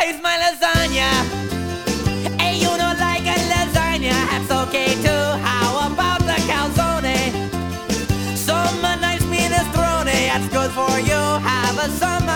Taste 0.01 0.23
my 0.23 0.37
lasagna. 0.39 1.11
Hey, 2.41 2.55
you 2.57 2.69
don't 2.69 3.01
like 3.01 3.27
a 3.27 3.37
lasagna? 3.51 4.15
That's 4.31 4.51
okay 4.63 4.95
too. 5.03 5.27
How 5.43 5.91
about 5.91 6.21
the 6.21 6.39
calzone? 6.49 7.19
Some 8.37 8.81
nice 8.83 9.25
minestrone. 9.25 10.05
That's 10.05 10.49
good 10.51 10.71
for 10.71 11.01
you. 11.01 11.21
Have 11.43 11.79
a 11.79 11.89
summer. 11.91 12.28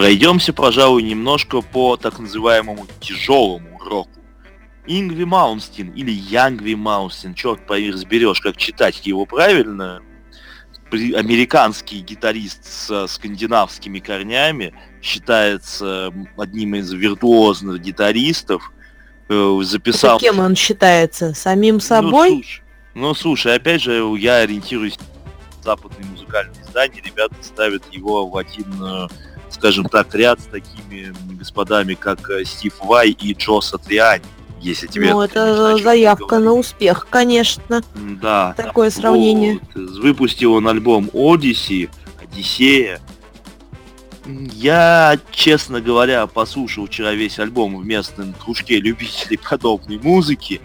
Пройдемся, 0.00 0.54
пожалуй, 0.54 1.02
немножко 1.02 1.60
по 1.60 1.98
так 1.98 2.18
называемому 2.18 2.86
тяжелому 3.00 3.78
року. 3.78 4.10
Ингви 4.86 5.24
Маунстин 5.24 5.90
или 5.90 6.10
Янгви 6.10 6.74
Маунстин, 6.74 7.34
черт 7.34 7.66
поверь, 7.66 7.92
разберешь, 7.92 8.40
как 8.40 8.56
читать 8.56 9.06
его 9.06 9.26
правильно, 9.26 10.00
американский 10.90 12.00
гитарист 12.00 12.64
с 12.64 13.08
скандинавскими 13.08 13.98
корнями, 13.98 14.72
считается 15.02 16.14
одним 16.38 16.76
из 16.76 16.90
виртуозных 16.92 17.82
гитаристов, 17.82 18.72
э, 19.28 19.60
записал... 19.64 20.16
Это 20.16 20.24
кем 20.24 20.40
он 20.40 20.56
считается? 20.56 21.34
Самим 21.34 21.74
ну, 21.74 21.80
собой? 21.80 22.30
Ну 22.30 22.36
слушай, 22.36 22.62
ну, 22.94 23.14
слушай, 23.14 23.54
опять 23.54 23.82
же, 23.82 24.02
я 24.18 24.36
ориентируюсь 24.38 24.98
на 24.98 25.62
западные 25.62 26.06
музыкальные 26.06 26.62
издания, 26.62 27.02
ребята 27.04 27.36
ставят 27.42 27.82
его 27.92 28.26
в 28.26 28.36
один, 28.36 28.82
э, 28.82 29.08
скажем 29.60 29.84
так, 29.84 30.14
ряд 30.14 30.40
с 30.40 30.46
такими 30.46 31.12
господами, 31.38 31.92
как 31.92 32.30
э, 32.30 32.46
Стив 32.46 32.74
Вай 32.80 33.10
и 33.10 33.34
Джо 33.34 33.60
Сатриани 33.60 34.24
если 34.62 34.86
тебе... 34.86 35.12
Ну, 35.12 35.22
это 35.22 35.78
заявка 35.78 36.38
на 36.38 36.52
успех, 36.52 37.06
конечно. 37.08 37.82
Да. 37.94 38.52
Такое 38.58 38.90
сравнение. 38.90 39.58
Вот. 39.74 40.00
Выпустил 40.00 40.52
он 40.52 40.68
альбом 40.68 41.08
Odyssey, 41.14 41.88
Одиссея. 42.22 43.00
Я, 44.26 45.18
честно 45.30 45.80
говоря, 45.80 46.26
послушал 46.26 46.86
вчера 46.86 47.12
весь 47.12 47.38
альбом 47.38 47.78
в 47.78 47.86
местном 47.86 48.34
кружке 48.34 48.80
любителей 48.80 49.38
подобной 49.38 49.98
музыки. 49.98 50.60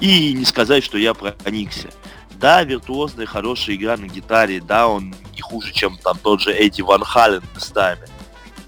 И 0.00 0.32
не 0.32 0.44
сказать, 0.44 0.82
что 0.82 0.98
я 0.98 1.14
проникся. 1.14 1.90
Да, 2.32 2.64
виртуозная, 2.64 3.26
хорошая 3.26 3.76
игра 3.76 3.96
на 3.96 4.06
гитаре, 4.06 4.60
да, 4.60 4.88
он 4.88 5.14
не 5.34 5.40
хуже, 5.40 5.72
чем 5.72 5.98
там 5.98 6.18
тот 6.20 6.40
же 6.40 6.52
Эдди 6.52 6.80
Ван 6.80 7.04
Хален 7.04 7.42
местами. 7.54 8.08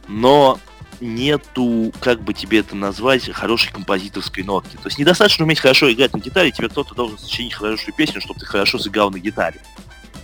Но 0.09 0.59
нету, 1.01 1.93
как 2.01 2.23
бы 2.23 2.33
тебе 2.33 2.61
это 2.61 2.77
назвать, 2.77 3.31
хорошей 3.31 3.73
композиторской 3.73 4.45
нотки. 4.45 4.77
То 4.77 4.87
есть 4.87 4.99
недостаточно 4.99 5.45
уметь 5.45 5.61
хорошо 5.61 5.93
играть 5.93 6.13
на 6.13 6.19
гитаре, 6.19 6.53
тебе 6.53 6.69
кто-то 6.69 6.95
должен 6.95 7.19
сочинить 7.19 7.55
хорошую 7.55 7.95
песню, 7.95 8.21
чтобы 8.21 8.41
ты 8.41 8.47
хорошо 8.47 8.79
сыграл 8.79 9.11
на 9.11 9.19
гитаре. 9.19 9.61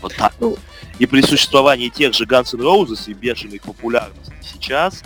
Вот 0.00 0.14
так. 0.14 0.32
Ну, 0.38 0.56
и 0.98 1.06
при 1.06 1.22
существовании 1.22 1.88
тех 1.88 2.14
же 2.14 2.24
Guns 2.24 2.54
N' 2.54 2.60
Roses 2.60 3.10
и 3.10 3.14
бешеной 3.14 3.60
популярности 3.60 4.32
сейчас, 4.42 5.02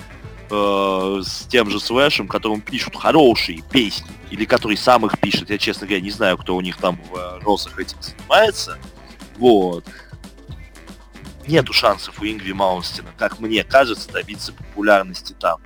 э, 0.51 1.23
с 1.25 1.47
тем 1.47 1.71
же 1.71 1.81
Слэшем, 1.81 2.29
которым 2.29 2.61
пишут 2.61 2.97
хорошие 2.97 3.63
песни, 3.71 4.11
или 4.31 4.45
который 4.45 4.77
сам 4.77 5.07
их 5.07 5.19
пишет, 5.19 5.51
я, 5.51 5.59
честно 5.59 5.87
говоря, 5.87 6.03
не 6.03 6.11
знаю, 6.11 6.37
кто 6.37 6.57
у 6.57 6.61
них 6.61 6.77
там 6.77 7.01
в 7.11 7.17
э, 7.17 7.39
Росах 7.41 7.79
этим 7.79 7.97
занимается, 8.01 8.79
вот, 9.39 9.85
нету 11.47 11.73
шансов 11.73 12.21
у 12.21 12.25
Ингви 12.25 12.53
Маунстина, 12.53 13.09
как 13.17 13.41
мне 13.41 13.65
кажется, 13.65 14.11
добиться 14.13 14.53
популярности 14.53 15.35
там. 15.39 15.59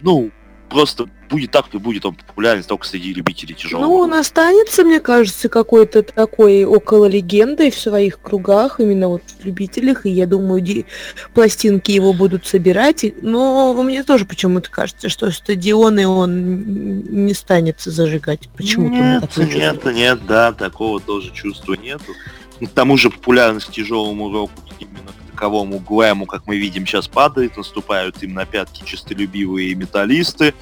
Ну, 0.00 0.30
просто 0.68 1.08
будет 1.28 1.50
так, 1.50 1.66
и 1.74 1.78
будет 1.78 2.06
он 2.06 2.14
популярен 2.14 2.62
только 2.62 2.86
среди 2.86 3.12
любителей 3.12 3.54
тяжелого. 3.54 3.86
Ну, 3.86 3.94
он 3.96 4.14
останется, 4.14 4.82
мне 4.84 5.00
кажется, 5.00 5.48
какой-то 5.48 6.02
такой 6.02 6.64
около 6.64 7.06
легендой 7.06 7.70
в 7.70 7.78
своих 7.78 8.20
кругах, 8.20 8.80
именно 8.80 9.08
вот 9.08 9.22
в 9.38 9.44
любителях, 9.44 10.06
и 10.06 10.10
я 10.10 10.26
думаю, 10.26 10.60
ди- 10.60 10.86
пластинки 11.34 11.90
его 11.90 12.12
будут 12.12 12.46
собирать, 12.46 13.04
но 13.22 13.74
мне 13.82 14.04
тоже 14.04 14.24
почему-то 14.24 14.70
кажется, 14.70 15.08
что 15.08 15.30
стадионы 15.30 16.06
он 16.06 17.26
не 17.26 17.34
станет 17.34 17.80
зажигать. 17.80 18.48
Почему-то 18.56 18.94
нет, 18.94 19.36
нет, 19.36 19.84
нет, 19.84 20.26
да, 20.26 20.52
такого 20.52 21.00
тоже 21.00 21.32
чувства 21.32 21.74
нету. 21.74 22.12
К 22.60 22.68
тому 22.68 22.96
же 22.96 23.10
популярность 23.10 23.70
тяжелому 23.70 24.32
року 24.32 24.52
именно 24.80 25.12
к 25.12 25.30
таковому 25.32 25.78
глэму, 25.78 26.26
как 26.26 26.46
мы 26.46 26.56
видим, 26.56 26.86
сейчас 26.86 27.06
падает, 27.06 27.56
наступают 27.56 28.22
им 28.22 28.34
на 28.34 28.44
пятки 28.46 28.82
чистолюбивые 28.84 29.74
металлисты 29.74 30.54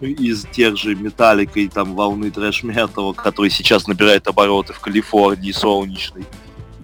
из 0.00 0.46
тех 0.46 0.76
же 0.76 0.94
металлика 0.94 1.60
и 1.60 1.68
там 1.68 1.94
волны 1.94 2.30
трэш-металла, 2.30 3.12
который 3.12 3.50
сейчас 3.50 3.86
набирает 3.86 4.26
обороты 4.26 4.72
в 4.72 4.80
Калифорнии 4.80 5.52
солнечной. 5.52 6.24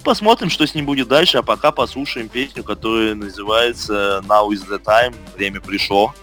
Посмотрим, 0.05 0.51
что 0.51 0.67
с 0.67 0.75
ним 0.75 0.87
будет 0.87 1.09
дальше, 1.09 1.39
а 1.39 1.43
пока 1.43 1.73
послушаем 1.73 2.29
песню, 2.29 2.63
которая 2.63 3.15
называется 3.15 4.23
Now 4.29 4.49
is 4.51 4.67
the 4.69 4.83
time, 4.83 5.15
время 5.37 5.61
пришло. 5.61 6.15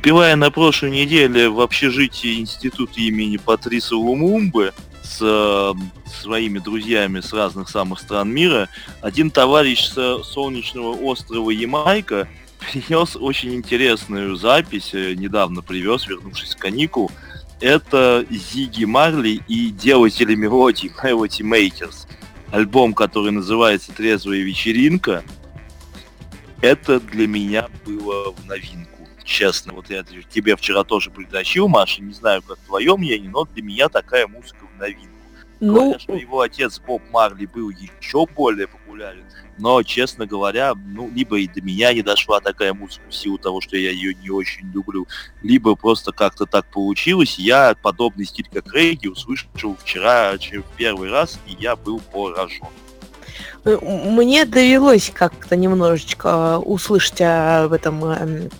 Выпивая 0.00 0.34
на 0.34 0.50
прошлой 0.50 0.92
неделе 0.92 1.50
в 1.50 1.60
общежитии 1.60 2.40
института 2.40 2.98
имени 3.00 3.36
Патриса 3.36 3.96
Лумумбы 3.96 4.72
с 5.02 5.18
э, 5.20 5.72
своими 6.10 6.58
друзьями 6.58 7.20
с 7.20 7.34
разных 7.34 7.68
самых 7.68 8.00
стран 8.00 8.30
мира, 8.32 8.70
один 9.02 9.30
товарищ 9.30 9.84
с 9.88 10.22
солнечного 10.22 10.94
острова 10.94 11.50
Ямайка 11.50 12.28
принес 12.60 13.14
очень 13.14 13.54
интересную 13.54 14.36
запись, 14.36 14.94
э, 14.94 15.12
недавно 15.12 15.60
привез, 15.60 16.06
вернувшись 16.06 16.52
с 16.52 16.56
каникул. 16.56 17.12
Это 17.60 18.24
Зиги 18.30 18.86
Марли 18.86 19.42
и 19.48 19.68
делатели 19.68 20.34
мелодий 20.34 20.90
Melody 21.02 21.42
Makers. 21.42 22.06
Альбом, 22.50 22.94
который 22.94 23.32
называется 23.32 23.92
«Трезвая 23.92 24.38
вечеринка», 24.38 25.24
это 26.62 27.00
для 27.00 27.26
меня 27.26 27.68
было 27.84 28.32
в 28.32 28.46
новинку 28.46 28.89
честно. 29.30 29.72
Вот 29.72 29.88
я 29.88 30.02
тебе 30.02 30.56
вчера 30.56 30.84
тоже 30.84 31.10
притащил, 31.10 31.68
Маша, 31.68 32.02
не 32.02 32.12
знаю, 32.12 32.42
как 32.42 32.58
твое 32.58 32.96
мнение, 32.96 33.30
но 33.30 33.44
для 33.44 33.62
меня 33.62 33.88
такая 33.88 34.26
музыка 34.26 34.66
в 34.74 34.78
новинку. 34.78 35.06
Ну... 35.60 35.98
Что 35.98 36.14
его 36.14 36.40
отец 36.40 36.80
Боб 36.80 37.02
Марли 37.10 37.46
был 37.46 37.70
еще 37.70 38.26
более 38.34 38.66
популярен, 38.66 39.24
но, 39.58 39.82
честно 39.82 40.26
говоря, 40.26 40.72
ну, 40.74 41.10
либо 41.14 41.38
и 41.38 41.46
до 41.46 41.60
меня 41.60 41.92
не 41.92 42.02
дошла 42.02 42.40
такая 42.40 42.72
музыка 42.72 43.04
в 43.10 43.14
силу 43.14 43.36
того, 43.36 43.60
что 43.60 43.76
я 43.76 43.90
ее 43.90 44.14
не 44.14 44.30
очень 44.30 44.70
люблю, 44.72 45.06
либо 45.42 45.76
просто 45.76 46.12
как-то 46.12 46.46
так 46.46 46.64
получилось. 46.70 47.38
Я 47.38 47.76
подобный 47.82 48.24
стиль, 48.24 48.48
как 48.50 48.72
регги, 48.72 49.06
услышал 49.06 49.76
вчера 49.76 50.32
в 50.32 50.76
первый 50.76 51.10
раз, 51.10 51.38
и 51.46 51.54
я 51.60 51.76
был 51.76 52.00
поражен. 52.00 52.66
Э, 53.64 53.76
мне 53.82 54.46
довелось 54.46 55.10
как-то 55.12 55.56
немножечко 55.56 56.58
услышать 56.58 57.20
об 57.20 57.74
этом 57.74 58.04
эм, 58.04 58.50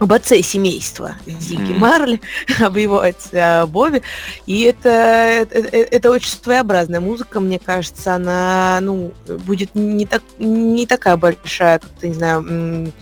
об 0.00 0.12
отце 0.12 0.42
семейства 0.42 1.14
Зиги 1.26 1.72
mm. 1.72 1.78
Марли, 1.78 2.20
об 2.60 2.76
его 2.76 3.00
отце 3.00 3.66
Бобби. 3.66 4.02
И 4.46 4.62
это, 4.62 4.88
это, 4.88 5.58
это 5.58 6.10
очень 6.10 6.30
своеобразная 6.30 7.00
музыка, 7.00 7.38
мне 7.38 7.58
кажется, 7.58 8.14
она 8.14 8.78
ну, 8.80 9.12
будет 9.26 9.74
не, 9.74 10.06
так, 10.06 10.22
не 10.38 10.86
такая 10.86 11.16
большая, 11.16 11.78
как-то, 11.78 12.08
не 12.08 12.14
знаю, 12.14 12.92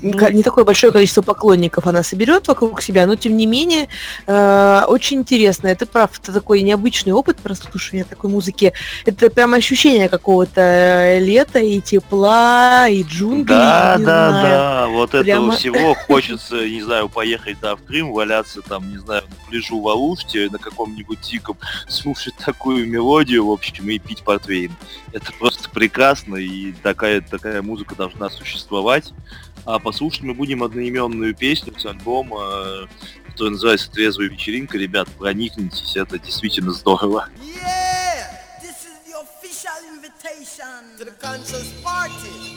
не 0.00 0.42
такое 0.42 0.64
большое 0.64 0.90
количество 0.92 1.22
поклонников 1.22 1.86
она 1.86 2.02
соберет 2.02 2.48
вокруг 2.48 2.82
себя, 2.82 3.06
но 3.06 3.14
тем 3.14 3.36
не 3.36 3.46
менее 3.46 3.88
э, 4.26 4.82
очень 4.88 5.18
интересно. 5.18 5.68
Это 5.68 5.84
прав, 5.84 6.18
это 6.18 6.32
такой 6.32 6.62
необычный 6.62 7.12
опыт 7.12 7.36
прослушивания 7.38 8.04
такой 8.04 8.30
музыки. 8.30 8.72
Это 9.04 9.28
прям 9.28 9.52
ощущение 9.52 10.08
какого-то 10.08 11.18
лета 11.18 11.58
и 11.58 11.80
тепла, 11.80 12.88
и 12.88 13.02
джунглей. 13.02 13.44
Да, 13.54 13.96
да, 13.98 14.30
знаю. 14.30 14.42
да, 14.42 14.86
вот 14.88 15.10
Прямо... 15.10 15.24
этого 15.24 15.52
всего 15.52 15.94
хочется, 15.94 16.21
не 16.28 16.82
знаю, 16.82 17.08
поехать, 17.08 17.58
да, 17.60 17.76
в 17.76 17.82
Крым, 17.84 18.12
валяться 18.12 18.62
там, 18.62 18.90
не 18.90 18.98
знаю, 18.98 19.22
на 19.28 19.48
пляжу 19.48 19.80
в 19.80 19.88
Алуште, 19.88 20.48
на 20.50 20.58
каком-нибудь 20.58 21.20
диком, 21.20 21.56
слушать 21.88 22.34
такую 22.36 22.88
мелодию, 22.88 23.46
в 23.46 23.50
общем, 23.50 23.88
и 23.90 23.98
пить 23.98 24.22
портвейн. 24.22 24.72
Это 25.12 25.32
просто 25.38 25.68
прекрасно, 25.70 26.36
и 26.36 26.72
такая, 26.72 27.20
такая 27.20 27.62
музыка 27.62 27.94
должна 27.94 28.30
существовать. 28.30 29.12
А 29.64 29.78
послушать 29.78 30.22
мы 30.22 30.34
будем 30.34 30.62
одноименную 30.62 31.34
песню 31.34 31.72
с 31.78 31.86
альбома, 31.86 32.88
который 33.28 33.50
называется 33.50 33.90
«Трезвая 33.90 34.28
вечеринка». 34.28 34.76
Ребят, 34.76 35.08
проникнитесь, 35.18 35.96
это 35.96 36.18
действительно 36.18 36.72
здорово. 36.72 37.28
To 40.98 41.04
the 41.06 41.12
conscious 41.12 41.72
party. 41.82 42.52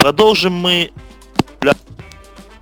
Продолжим 0.00 0.54
мы 0.54 0.90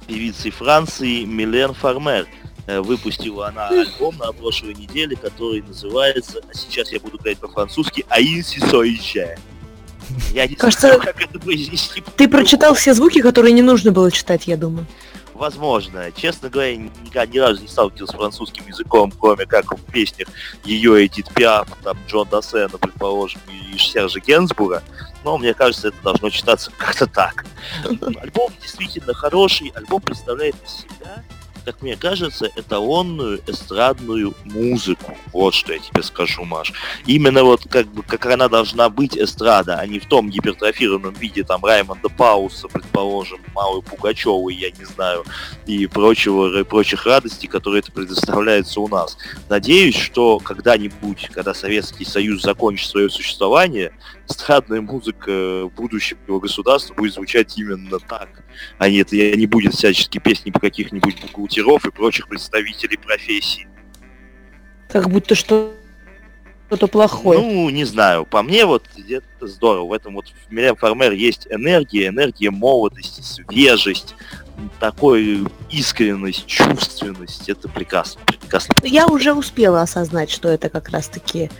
певицей 0.06 0.50
Франции 0.50 1.24
Милен 1.24 1.72
Фармер. 1.72 2.26
Э, 2.66 2.80
выпустила 2.80 3.48
она 3.48 3.68
альбом 3.68 4.16
на 4.18 4.32
прошлой 4.32 4.74
неделе, 4.74 5.16
который 5.16 5.62
называется, 5.62 6.40
а 6.50 6.54
сейчас 6.54 6.92
я 6.92 7.00
буду 7.00 7.16
говорить 7.16 7.38
по-французски, 7.38 8.04
«Аинси 8.10 8.58
Соище». 8.58 9.38
Я 10.32 10.46
не 10.46 10.54
Кажется, 10.54 10.88
знаю, 10.88 11.00
как 11.00 11.20
это 11.22 11.38
произнести. 11.38 12.02
Ты 12.16 12.28
прочитал 12.28 12.74
все 12.74 12.94
звуки, 12.94 13.20
которые 13.20 13.52
не 13.52 13.62
нужно 13.62 13.92
было 13.92 14.10
читать, 14.10 14.46
я 14.46 14.56
думаю. 14.56 14.86
Возможно. 15.38 16.10
Честно 16.10 16.50
говоря, 16.50 16.76
никогда 16.76 17.24
ни 17.26 17.38
разу 17.38 17.62
не 17.62 17.68
сталкивался 17.68 18.12
с 18.12 18.16
французским 18.16 18.66
языком, 18.66 19.12
кроме 19.12 19.46
как 19.46 19.72
в 19.72 19.80
песнях 19.84 20.26
ее 20.64 21.06
Эдит 21.06 21.32
Пиаф, 21.32 21.68
там 21.84 21.96
Джон 22.08 22.28
Дассена, 22.28 22.76
предположим, 22.76 23.40
и 23.48 23.78
Сержа 23.78 24.18
Генсбура. 24.18 24.82
Но 25.22 25.38
мне 25.38 25.54
кажется, 25.54 25.88
это 25.88 25.96
должно 26.02 26.30
читаться 26.30 26.72
как-то 26.76 27.06
так. 27.06 27.46
Альбом 28.20 28.52
действительно 28.60 29.14
хороший. 29.14 29.72
Альбом 29.76 30.00
представляет 30.00 30.56
из 30.64 30.72
себя 30.72 31.22
как 31.64 31.82
мне 31.82 31.96
кажется, 31.96 32.50
эталонную 32.56 33.40
эстрадную 33.46 34.34
музыку. 34.44 35.16
Вот 35.32 35.54
что 35.54 35.72
я 35.72 35.78
тебе 35.78 36.02
скажу, 36.02 36.44
Маш. 36.44 36.72
Именно 37.06 37.44
вот 37.44 37.66
как 37.68 37.86
бы 37.88 38.02
как 38.02 38.26
она 38.26 38.48
должна 38.48 38.88
быть 38.88 39.16
эстрада, 39.16 39.78
а 39.78 39.86
не 39.86 39.98
в 39.98 40.06
том 40.06 40.30
гипертрофированном 40.30 41.14
виде 41.14 41.44
там 41.44 41.64
Раймонда 41.64 42.08
Пауса, 42.08 42.68
предположим, 42.68 43.40
Малой 43.54 43.82
Пугачевой, 43.82 44.54
я 44.54 44.70
не 44.70 44.84
знаю, 44.84 45.24
и 45.66 45.86
прочего, 45.86 46.60
и 46.60 46.64
прочих 46.64 47.06
радостей, 47.06 47.48
которые 47.48 47.80
это 47.80 47.92
предоставляется 47.92 48.80
у 48.80 48.88
нас. 48.88 49.16
Надеюсь, 49.48 49.96
что 49.96 50.38
когда-нибудь, 50.38 51.28
когда 51.32 51.54
Советский 51.54 52.04
Союз 52.04 52.42
закончит 52.42 52.88
свое 52.88 53.10
существование, 53.10 53.92
эстрадная 54.28 54.80
музыка 54.80 55.70
будущего 55.76 56.38
государства 56.38 56.94
будет 56.94 57.14
звучать 57.14 57.56
именно 57.58 57.98
так, 57.98 58.28
а 58.78 58.88
не, 58.88 58.98
это 58.98 59.16
не 59.16 59.46
будет 59.46 59.74
всячески 59.74 60.18
песни 60.18 60.50
по 60.50 60.60
каких-нибудь 60.60 61.20
бухгалтеров 61.58 61.84
и 61.86 61.90
прочих 61.90 62.28
представителей 62.28 62.96
профессии. 62.96 63.66
Как 64.88 65.08
будто 65.08 65.34
что 65.34 65.74
что-то 66.66 66.86
плохое. 66.86 67.38
Ну, 67.38 67.70
не 67.70 67.84
знаю. 67.84 68.26
По 68.26 68.42
мне, 68.42 68.66
вот 68.66 68.84
это 69.08 69.46
здорово. 69.46 69.88
В 69.88 69.92
этом 69.94 70.14
вот 70.14 70.26
в 70.28 70.52
Милен 70.52 70.76
Фармер 70.76 71.12
есть 71.12 71.46
энергия, 71.48 72.08
энергия 72.08 72.50
молодости, 72.50 73.22
свежесть, 73.22 74.14
такой 74.78 75.46
искренность, 75.70 76.46
чувственность. 76.46 77.48
Это 77.48 77.70
прекрасно, 77.70 78.20
прекрасно. 78.26 78.74
Я 78.82 79.06
уже 79.06 79.32
успела 79.32 79.80
осознать, 79.80 80.30
что 80.30 80.50
это 80.50 80.68
как 80.68 80.90
раз-таки 80.90 81.50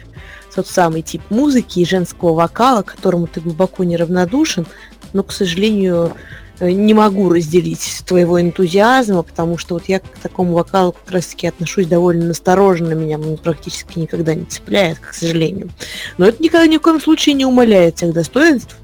тот 0.55 0.66
самый 0.66 1.01
тип 1.03 1.22
музыки 1.30 1.78
и 1.78 1.86
женского 1.86 2.34
вокала, 2.34 2.82
к 2.82 2.96
которому 2.96 3.28
ты 3.28 3.40
глубоко 3.40 3.84
неравнодушен, 3.84 4.66
но, 5.14 5.22
к 5.22 5.32
сожалению, 5.32 6.12
не 6.61 6.95
могу 6.95 7.29
разделить 7.29 8.03
твоего 8.07 8.41
энтузиазма, 8.41 9.23
потому 9.23 9.59
что 9.59 9.75
вот 9.75 9.85
я 9.89 10.01
к 10.01 10.19
такому 10.23 10.55
вокалу 10.55 10.93
как 10.93 11.13
раз-таки 11.13 11.47
отношусь 11.47 11.87
довольно 11.87 12.27
настороженно, 12.27 12.95
меня 12.95 13.19
он 13.19 13.37
практически 13.37 13.99
никогда 13.99 14.35
не 14.35 14.45
цепляет, 14.45 14.99
к 14.99 15.15
сожалению. 15.15 15.71
Но 16.17 16.27
это 16.27 16.43
никогда 16.43 16.67
ни 16.67 16.79
в 16.79 16.81
коем 16.81 17.01
случае 17.01 17.35
не 17.35 17.45
умаляет 17.45 17.97
тех 17.97 18.13
достоинств, 18.13 18.77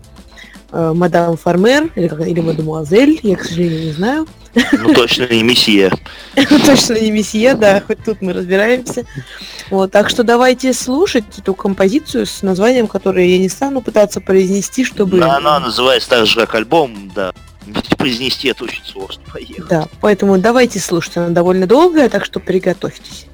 э, 0.71 0.93
мадам 0.95 1.37
Фармер 1.37 1.91
или, 1.97 2.09
как, 2.09 2.27
или 2.27 2.41
мадемуазель, 2.41 3.19
я, 3.23 3.37
к 3.37 3.45
сожалению, 3.45 3.87
не 3.87 3.93
знаю. 3.93 4.27
Ну, 4.73 4.95
точно 4.95 5.27
не 5.29 5.43
месье. 5.43 5.91
Точно 6.67 6.95
не 6.95 7.11
месье, 7.11 7.55
да, 7.55 7.83
хоть 7.85 8.05
тут 8.05 8.23
мы 8.23 8.33
разбираемся. 8.33 9.05
Вот, 9.71 9.91
так 9.91 10.09
что 10.09 10.23
давайте 10.23 10.73
слушать 10.73 11.25
эту 11.39 11.55
композицию 11.55 12.27
с 12.27 12.43
названием, 12.43 12.87
которое 12.87 13.27
я 13.27 13.39
не 13.39 13.49
стану 13.49 13.81
пытаться 13.81 14.21
произнести, 14.21 14.85
чтобы... 14.85 15.19
Да, 15.19 15.37
она 15.37 15.59
называется 15.59 16.09
так 16.09 16.27
же, 16.27 16.37
как 16.37 16.55
альбом, 16.55 17.11
да. 17.15 17.33
Произнести 17.97 18.49
это 18.49 18.65
очень 18.65 18.85
сложно, 18.85 19.23
поехали. 19.33 19.67
Да, 19.69 19.89
поэтому 20.01 20.39
давайте 20.39 20.79
слушать, 20.79 21.17
она 21.17 21.31
довольно 21.31 21.67
долгая, 21.67 22.09
так 22.09 22.25
что 22.25 22.41
приготовьтесь. 22.41 23.27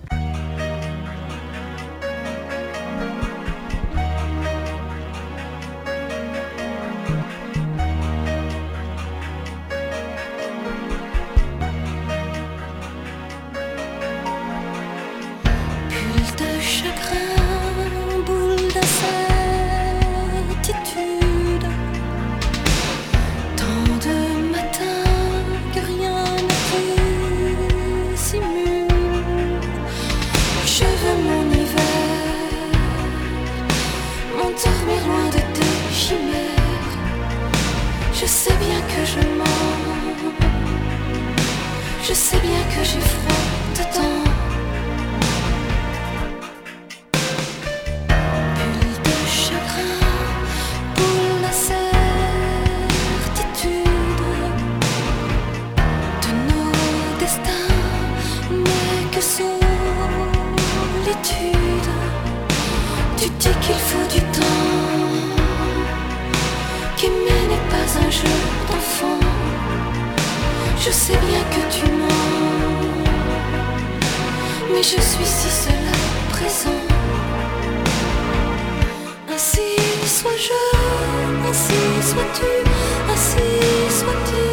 Assis 81.50 82.10
sois-tu, 82.10 82.46
assis 83.12 83.98
sois-tu. 83.98 84.49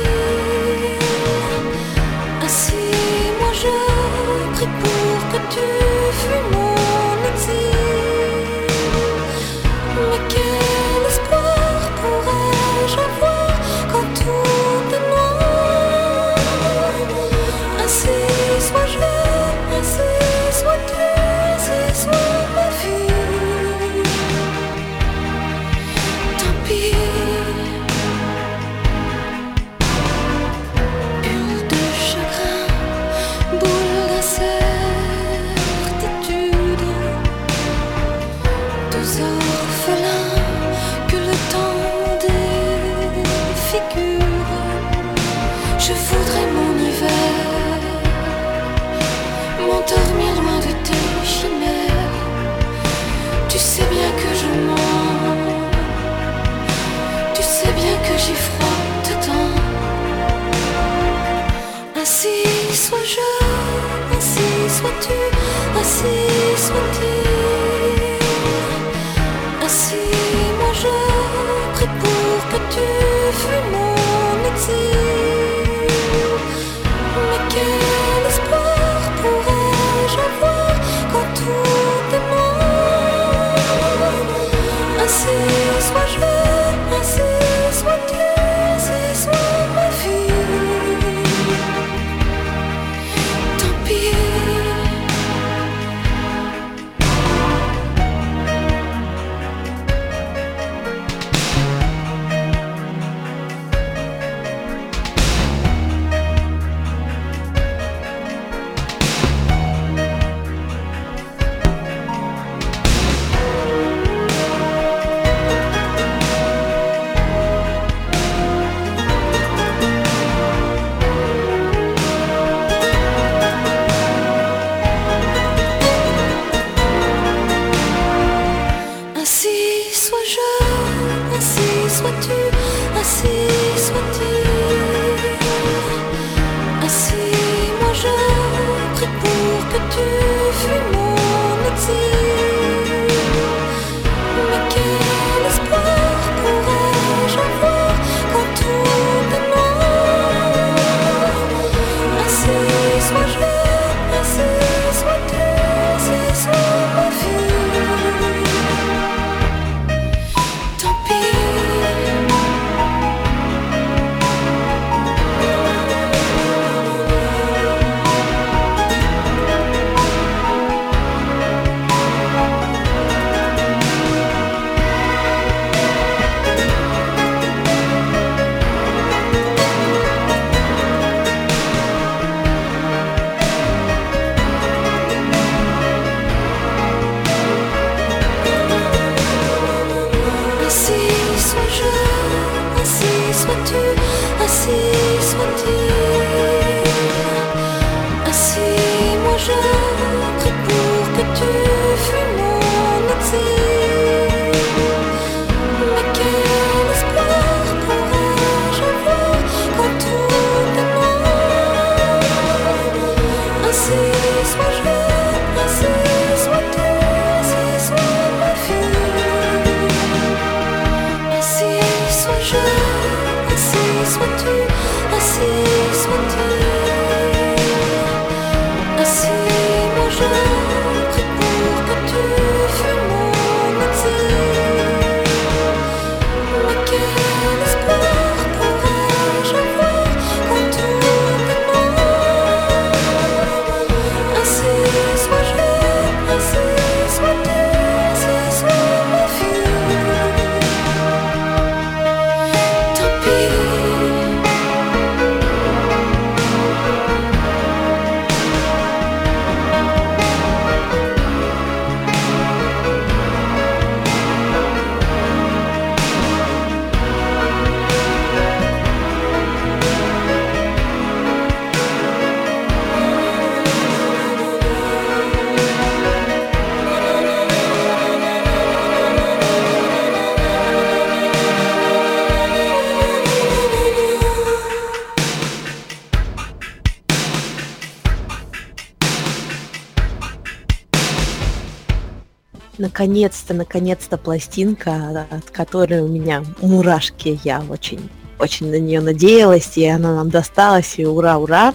Наконец-то, 292.98 293.54
наконец-то 293.54 294.18
пластинка, 294.18 295.28
от 295.30 295.52
которой 295.52 296.02
у 296.02 296.08
меня 296.08 296.44
мурашки, 296.62 297.40
я 297.44 297.64
очень 297.70 298.10
очень 298.40 298.70
на 298.70 298.80
нее 298.80 299.02
надеялась, 299.02 299.78
и 299.78 299.86
она 299.86 300.16
нам 300.16 300.30
досталась, 300.30 300.96
и 300.98 301.06
ура, 301.06 301.38
ура. 301.38 301.74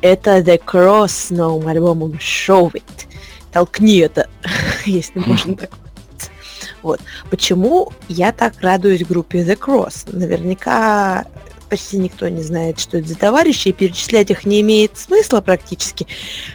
Это 0.00 0.38
The 0.38 0.60
Cross 0.64 1.08
с 1.08 1.30
новым 1.30 1.68
альбомом 1.68 2.12
Show 2.14 2.72
It. 2.72 2.82
Толкни 3.52 3.98
это, 3.98 4.28
если 4.86 5.20
можно 5.20 5.56
так 5.56 5.70
вот. 6.82 7.00
Почему 7.30 7.92
я 8.08 8.32
так 8.32 8.54
радуюсь 8.60 9.04
группе 9.04 9.44
The 9.44 9.56
Cross? 9.56 10.08
Наверняка 10.16 11.26
почти 11.70 11.96
никто 11.96 12.28
не 12.28 12.42
знает, 12.42 12.78
что 12.78 12.98
это 12.98 13.08
за 13.08 13.16
товарищи, 13.16 13.68
и 13.68 13.72
перечислять 13.72 14.30
их 14.30 14.44
не 14.44 14.60
имеет 14.60 14.98
смысла 14.98 15.40
практически, 15.40 16.06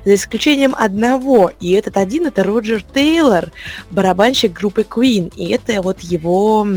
за 0.04 0.16
исключением 0.16 0.76
одного. 0.78 1.52
И 1.60 1.72
этот 1.72 1.98
один 1.98 2.28
это 2.28 2.44
Роджер 2.44 2.84
Тейлор, 2.84 3.52
барабанщик 3.90 4.54
группы 4.54 4.82
Queen, 4.82 5.34
и 5.36 5.50
это 5.50 5.82
вот 5.82 6.02
его 6.02 6.68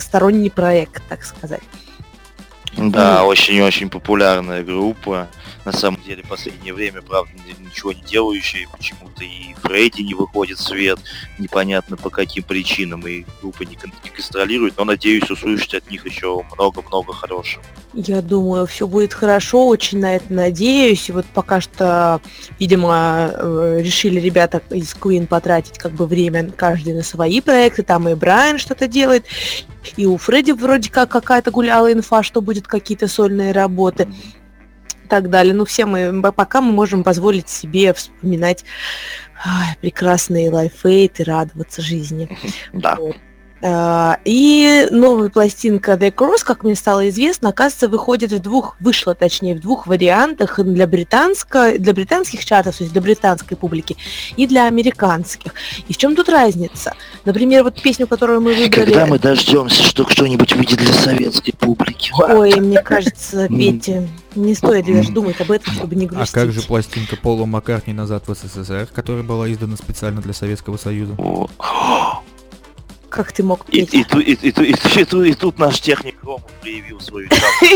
сторонний 0.00 0.50
проект, 0.50 1.02
так 1.08 1.24
сказать. 1.24 1.62
Да, 2.78 3.24
очень-очень 3.24 3.90
популярная 3.90 4.62
группа. 4.62 5.28
На 5.64 5.72
самом 5.72 6.00
деле, 6.02 6.22
в 6.22 6.28
последнее 6.28 6.72
время, 6.72 7.02
правда, 7.02 7.32
ничего 7.58 7.92
не 7.92 8.00
делающие, 8.02 8.68
почему-то 8.74 9.24
и 9.24 9.54
Фредди 9.62 10.02
не 10.02 10.14
выходит 10.14 10.58
в 10.58 10.62
свет, 10.62 10.98
непонятно 11.38 11.96
по 11.96 12.08
каким 12.08 12.44
причинам, 12.44 13.06
и 13.06 13.24
группа 13.42 13.64
не, 13.64 13.76
не 14.04 14.10
гастролирует, 14.16 14.78
но 14.78 14.84
надеюсь 14.84 15.28
услышать 15.30 15.74
от 15.74 15.90
них 15.90 16.06
еще 16.06 16.42
много-много 16.54 17.12
хорошего. 17.12 17.62
Я 17.94 18.22
думаю, 18.22 18.66
все 18.66 18.86
будет 18.86 19.12
хорошо, 19.12 19.66
очень 19.66 19.98
на 19.98 20.16
это 20.16 20.32
надеюсь. 20.32 21.08
И 21.08 21.12
вот 21.12 21.26
пока 21.26 21.60
что, 21.60 22.20
видимо, 22.58 23.32
э, 23.34 23.80
решили 23.82 24.20
ребята 24.20 24.62
из 24.70 24.94
Queen 24.94 25.26
потратить 25.26 25.78
как 25.78 25.92
бы 25.92 26.06
время 26.06 26.50
каждый 26.50 26.94
на 26.94 27.02
свои 27.02 27.40
проекты, 27.40 27.82
там 27.82 28.08
и 28.08 28.14
Брайан 28.14 28.58
что-то 28.58 28.86
делает, 28.86 29.26
и 29.96 30.06
у 30.06 30.16
Фредди 30.16 30.52
вроде 30.52 30.90
как 30.90 31.10
какая-то 31.10 31.50
гуляла 31.50 31.92
инфа, 31.92 32.22
что 32.22 32.40
будет 32.40 32.66
какие-то 32.66 33.08
сольные 33.08 33.52
работы 33.52 34.08
и 35.04 35.08
так 35.08 35.30
далее. 35.30 35.54
Ну, 35.54 35.64
все 35.64 35.86
мы, 35.86 36.22
пока 36.32 36.60
мы 36.60 36.72
можем 36.72 37.04
позволить 37.04 37.48
себе 37.48 37.94
вспоминать 37.94 38.64
ай, 39.44 39.76
прекрасные 39.80 40.50
лайфейты, 40.50 41.24
радоваться 41.24 41.82
жизни. 41.82 42.28
Да. 42.72 42.96
Вот. 42.96 43.16
А, 43.60 44.18
и 44.24 44.86
новая 44.90 45.30
пластинка 45.30 45.94
The 45.94 46.12
Cross, 46.12 46.44
как 46.44 46.62
мне 46.62 46.74
стало 46.74 47.08
известно, 47.08 47.48
оказывается, 47.48 47.88
выходит 47.88 48.32
в 48.32 48.38
двух, 48.40 48.76
вышла 48.80 49.14
точнее 49.14 49.56
в 49.56 49.60
двух 49.60 49.86
вариантах 49.86 50.60
для, 50.60 50.86
британской, 50.86 51.78
для 51.78 51.92
британских 51.92 52.44
чартов, 52.44 52.76
то 52.76 52.84
есть 52.84 52.92
для 52.92 53.02
британской 53.02 53.56
публики, 53.56 53.96
и 54.36 54.46
для 54.46 54.66
американских. 54.66 55.54
И 55.88 55.92
в 55.92 55.96
чем 55.96 56.14
тут 56.14 56.28
разница? 56.28 56.94
Например, 57.24 57.64
вот 57.64 57.80
песню, 57.82 58.06
которую 58.06 58.40
мы 58.40 58.54
выбрали... 58.54 58.92
Когда 58.92 59.06
мы 59.06 59.18
дождемся, 59.18 59.82
что 59.82 60.04
кто-нибудь 60.04 60.54
выйдет 60.54 60.78
для 60.78 60.92
советской 60.92 61.52
публики? 61.52 62.12
Ой, 62.16 62.54
мне 62.60 62.80
кажется, 62.80 63.48
Петя, 63.48 64.08
не 64.36 64.54
стоит 64.54 64.86
даже 64.86 65.10
думать 65.10 65.40
об 65.40 65.50
этом, 65.50 65.72
чтобы 65.74 65.96
не 65.96 66.06
грустить. 66.06 66.34
А 66.34 66.40
как 66.40 66.52
же 66.52 66.62
пластинка 66.62 67.16
Пола 67.16 67.44
Маккартни 67.44 67.92
«Назад 67.92 68.28
в 68.28 68.34
СССР», 68.34 68.88
которая 68.94 69.24
была 69.24 69.50
издана 69.50 69.76
специально 69.76 70.20
для 70.20 70.32
Советского 70.32 70.76
Союза? 70.76 71.16
Как 73.08 73.32
ты 73.32 73.42
мог? 73.42 73.64
И, 73.70 73.80
и, 73.80 73.84
и, 73.84 74.02
и, 74.02 74.32
и, 74.32 74.50
и, 74.50 74.72
и, 74.72 75.30
и 75.30 75.34
тут 75.34 75.58
наш 75.58 75.80
техник 75.80 76.16
Рома 76.22 76.44
проявил 76.60 77.00
свою 77.00 77.28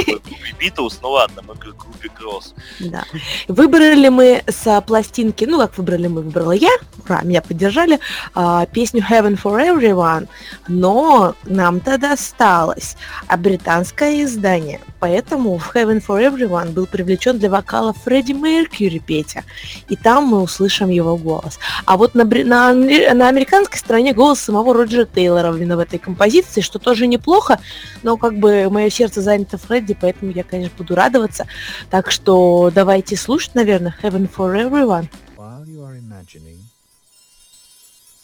Битлз, 0.61 1.01
ну 1.03 1.11
ладно, 1.11 1.43
мы 1.47 1.55
к 1.55 1.61
группе 1.61 2.09
Кросс. 2.09 2.55
Да. 2.81 3.05
Выбрали 3.49 4.09
мы 4.09 4.43
с 4.47 4.83
пластинки, 4.87 5.45
ну 5.45 5.59
как 5.59 5.77
выбрали 5.79 6.07
мы, 6.07 6.23
выбрала 6.23 6.53
я, 6.53 6.71
ура, 7.05 7.23
меня 7.23 7.41
поддержали, 7.41 7.99
а, 8.35 8.67
песню 8.67 9.03
Heaven 9.09 9.41
for 9.43 9.59
Everyone, 9.61 10.29
но 10.69 11.35
нам-то 11.45 11.99
досталось 11.99 12.97
а 13.27 13.37
британское 13.37 14.23
издание, 14.25 14.81
поэтому 15.01 15.57
в 15.59 15.75
Heaven 15.75 16.05
for 16.07 16.21
Everyone 16.21 16.73
был 16.73 16.87
привлечен 16.87 17.39
для 17.39 17.49
вокала 17.49 17.93
Фредди 17.93 18.33
Меркьюри 18.33 18.99
Петя, 18.99 19.45
и 19.89 19.97
там 19.97 20.25
мы 20.25 20.43
услышим 20.43 20.91
его 20.91 21.17
голос. 21.17 21.59
А 21.87 21.97
вот 21.97 22.15
на, 22.15 22.25
на, 22.25 22.75
на 22.75 23.29
американской 23.29 23.79
стороне 23.79 24.13
голос 24.13 24.41
самого 24.41 24.75
Роджера 24.75 25.07
Тейлора 25.23 25.53
в 25.53 25.79
этой 25.79 26.01
композиции, 26.01 26.63
что 26.63 26.81
тоже 26.81 27.07
неплохо, 27.07 27.61
но 28.03 28.17
как 28.17 28.41
бы 28.41 28.69
мое 28.71 28.91
сердце 28.91 29.23
занято 29.23 29.57
Фредди, 29.57 29.95
поэтому 29.95 30.33
я, 30.33 30.43
конечно, 30.43 30.77
буду 30.77 30.97
радоваться. 30.97 31.47
Так 31.91 32.11
что 32.11 32.73
давайте 32.75 33.17
слушать, 33.17 33.55
наверное, 33.55 33.95
Heaven 34.03 34.29
for 34.29 34.53
Everyone. 34.57 35.09
While 35.37 35.65
you 35.65 35.85
are 35.85 35.97
imagining, 35.97 36.59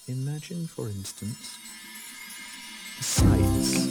imagine, 0.09 0.69
for 0.75 0.89
instance, 0.89 1.39
sights 3.01 3.87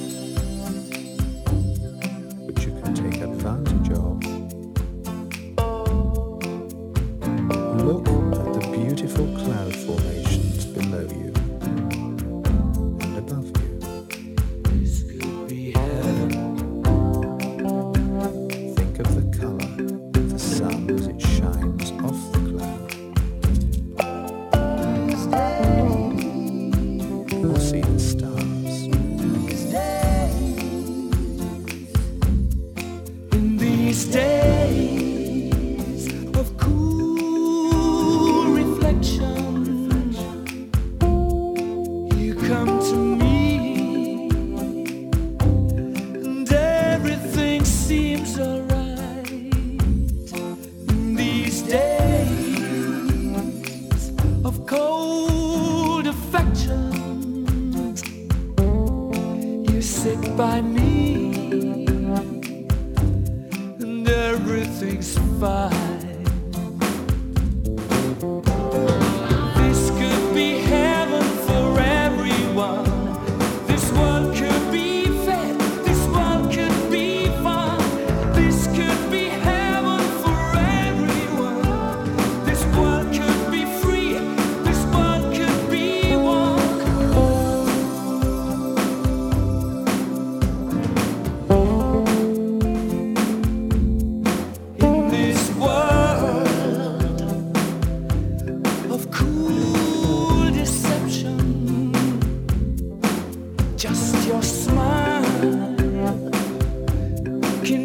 which 2.46 2.66
you 2.66 2.74
can 2.84 2.94
take 2.94 3.22
advantage 3.22 3.90
of. 3.92 4.22
Look 7.88 8.06
at 8.36 8.50
the 8.54 8.64
beautiful 8.76 9.28
cloud 9.38 9.74
formations 9.74 10.27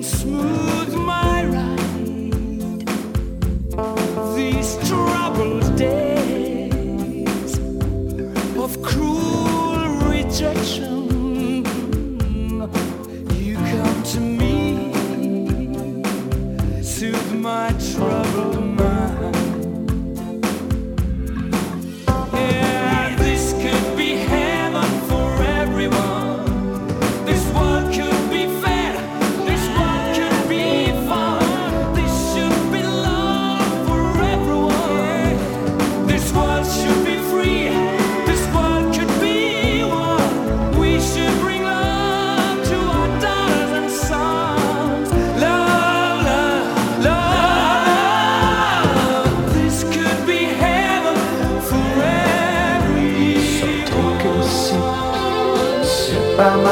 smooth. 0.01 0.72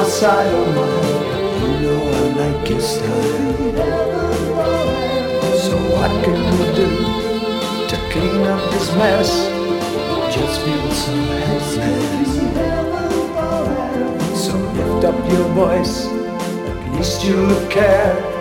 My 0.01 0.09
side, 0.09 0.51
oh 0.55 0.64
my. 0.76 0.88
You 1.61 1.68
know 1.82 2.01
I 2.16 2.22
like 2.40 2.70
your 2.70 2.80
style. 2.80 3.53
So 5.64 5.74
what 5.92 6.11
can 6.24 6.40
we 6.53 6.64
do 6.80 6.88
to 7.90 7.96
clean 8.11 8.42
up 8.53 8.62
this 8.72 8.88
mess? 8.96 9.30
Just 10.34 10.57
feel 10.64 10.90
some 11.05 11.26
happiness. 11.44 12.32
So 14.42 14.53
lift 14.78 15.05
up 15.05 15.18
your 15.32 15.48
voice, 15.53 16.07
at 16.07 16.96
least 16.96 17.24
you 17.24 17.38
care. 17.68 18.39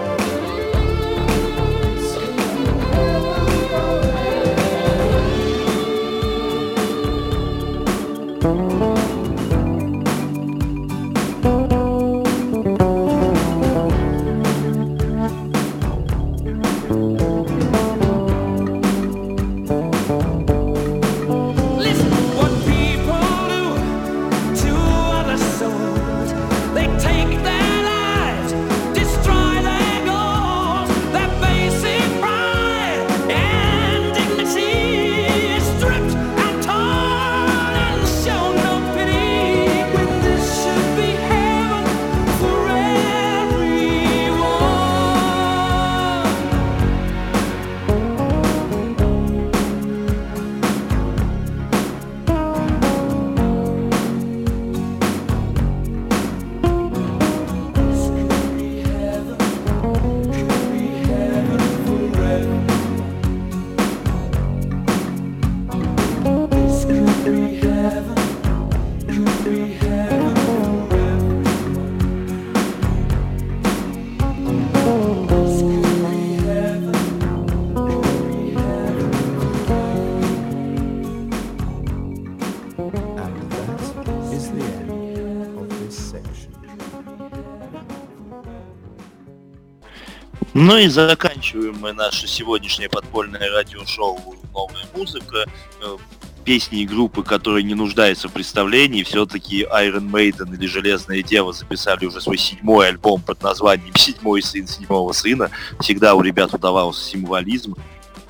Ну 90.69 90.77
и 90.77 90.87
заканчиваем 90.87 91.79
мы 91.79 91.93
наше 91.93 92.27
сегодняшнее 92.27 92.89
подпольное 92.89 93.49
радиошоу 93.49 94.35
«Новая 94.53 94.85
музыка». 94.95 95.45
Э, 95.81 95.97
песни 96.45 96.81
и 96.81 96.85
группы, 96.85 97.23
которые 97.23 97.63
не 97.63 97.73
нуждаются 97.73 98.29
в 98.29 98.33
представлении, 98.33 99.01
все-таки 99.01 99.63
Iron 99.63 100.11
Maiden 100.11 100.53
или 100.55 100.67
Железная 100.67 101.23
Дева 101.23 101.53
записали 101.53 102.05
уже 102.05 102.21
свой 102.21 102.37
седьмой 102.37 102.89
альбом 102.89 103.19
под 103.19 103.41
названием 103.41 103.95
«Седьмой 103.95 104.43
сын 104.43 104.67
седьмого 104.67 105.11
сына». 105.11 105.49
Всегда 105.79 106.13
у 106.13 106.21
ребят 106.21 106.53
удавался 106.53 107.03
символизм. 107.03 107.73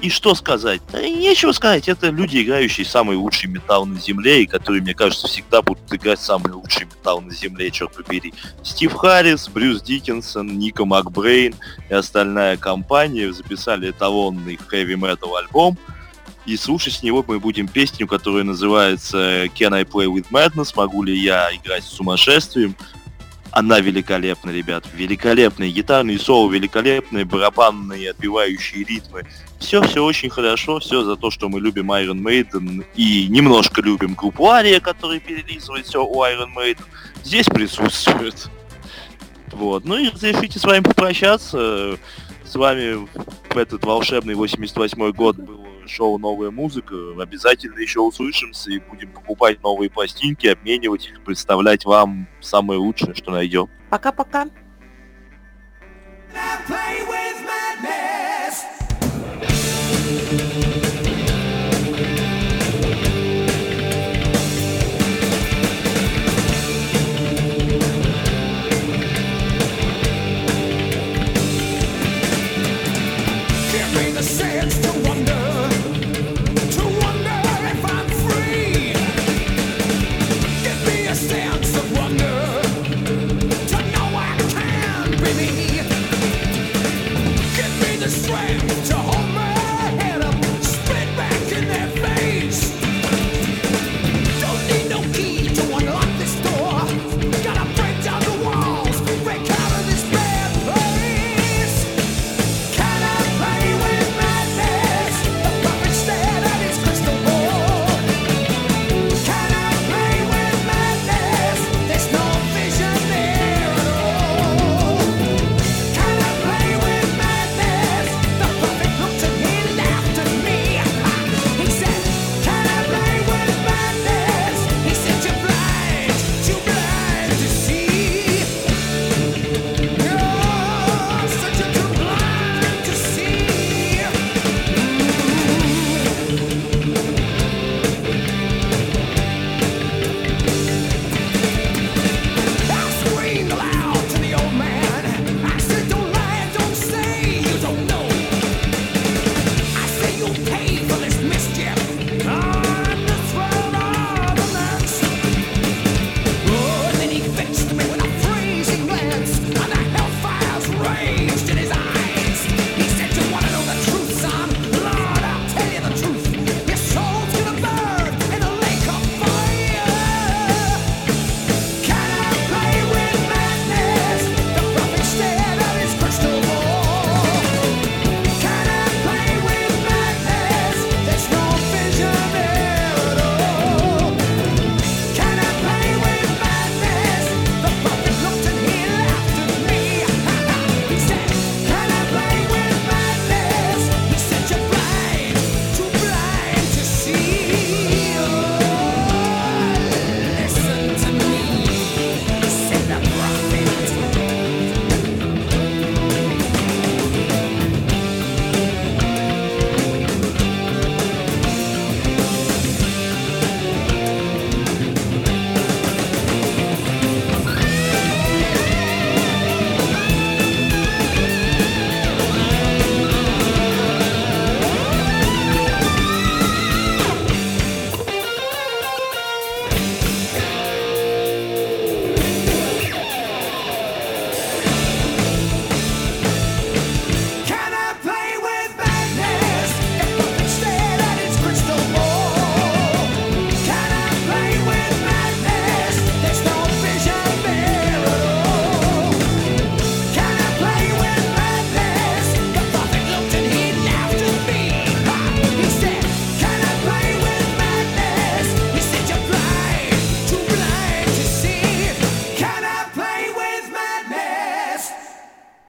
И 0.01 0.09
что 0.09 0.33
сказать? 0.33 0.81
Да 0.93 1.01
нечего 1.01 1.51
сказать. 1.51 1.89
Это 1.89 2.09
люди, 2.09 2.41
играющие 2.41 2.85
самый 2.85 3.17
лучший 3.17 3.49
металл 3.49 3.85
на 3.85 3.99
Земле, 3.99 4.43
и 4.43 4.45
которые, 4.45 4.81
мне 4.81 4.93
кажется, 4.93 5.27
всегда 5.27 5.61
будут 5.61 5.93
играть 5.93 6.21
самый 6.21 6.53
лучший 6.53 6.85
металл 6.85 7.19
на 7.19 7.33
Земле, 7.33 7.69
черт 7.69 7.93
побери. 7.93 8.33
Стив 8.63 8.93
Харрис, 8.93 9.49
Брюс 9.49 9.81
Диккенсон, 9.81 10.57
Ника 10.57 10.85
Макбрейн 10.85 11.53
и 11.89 11.93
остальная 11.93 12.55
компания 12.55 13.33
записали 13.33 13.91
эталонный 13.91 14.55
хэви-метал 14.55 15.35
альбом. 15.35 15.77
И 16.45 16.55
слушать 16.55 16.93
с 16.93 17.03
него 17.03 17.23
мы 17.27 17.39
будем 17.39 17.67
песню, 17.67 18.07
которая 18.07 18.45
называется 18.45 19.45
Can 19.47 19.75
I 19.75 19.83
Play 19.83 20.05
With 20.05 20.27
Madness? 20.31 20.71
Могу 20.75 21.03
ли 21.03 21.17
я 21.19 21.53
играть 21.53 21.83
с 21.83 21.89
сумасшествием? 21.89 22.73
Она 23.51 23.81
великолепна, 23.81 24.51
ребят. 24.51 24.85
Великолепные 24.93 25.71
гитарные 25.71 26.19
соло, 26.19 26.49
великолепные 26.49 27.25
барабанные 27.25 28.11
отбивающие 28.11 28.83
ритмы. 28.83 29.23
Все, 29.59 29.81
все 29.83 30.03
очень 30.03 30.29
хорошо, 30.29 30.79
все 30.79 31.03
за 31.03 31.15
то, 31.15 31.29
что 31.29 31.49
мы 31.49 31.59
любим 31.59 31.91
Iron 31.91 32.21
Maiden 32.21 32.85
и 32.95 33.27
немножко 33.27 33.81
любим 33.81 34.15
группу 34.15 34.47
Ария, 34.47 34.79
который 34.79 35.19
перелизывает 35.19 35.85
все 35.85 36.03
у 36.03 36.23
Iron 36.23 36.55
Maiden. 36.55 36.85
Здесь 37.23 37.45
присутствует. 37.45 38.49
Вот. 39.51 39.85
Ну 39.85 39.97
и 39.97 40.09
разрешите 40.09 40.59
с 40.59 40.63
вами 40.63 40.83
попрощаться. 40.83 41.97
С 42.45 42.55
вами 42.55 43.07
в 43.53 43.57
этот 43.57 43.83
волшебный 43.83 44.33
88 44.33 45.11
год 45.11 45.35
был 45.35 45.65
шоу 45.89 46.17
«Новая 46.17 46.51
музыка». 46.51 46.95
Обязательно 47.19 47.79
еще 47.79 47.99
услышимся 47.99 48.71
и 48.71 48.79
будем 48.79 49.11
покупать 49.11 49.61
новые 49.61 49.89
пластинки, 49.89 50.47
обменивать 50.47 51.07
их, 51.07 51.21
представлять 51.23 51.85
вам 51.85 52.27
самое 52.39 52.79
лучшее, 52.79 53.13
что 53.13 53.31
найдем. 53.31 53.67
Пока-пока. 53.89 54.47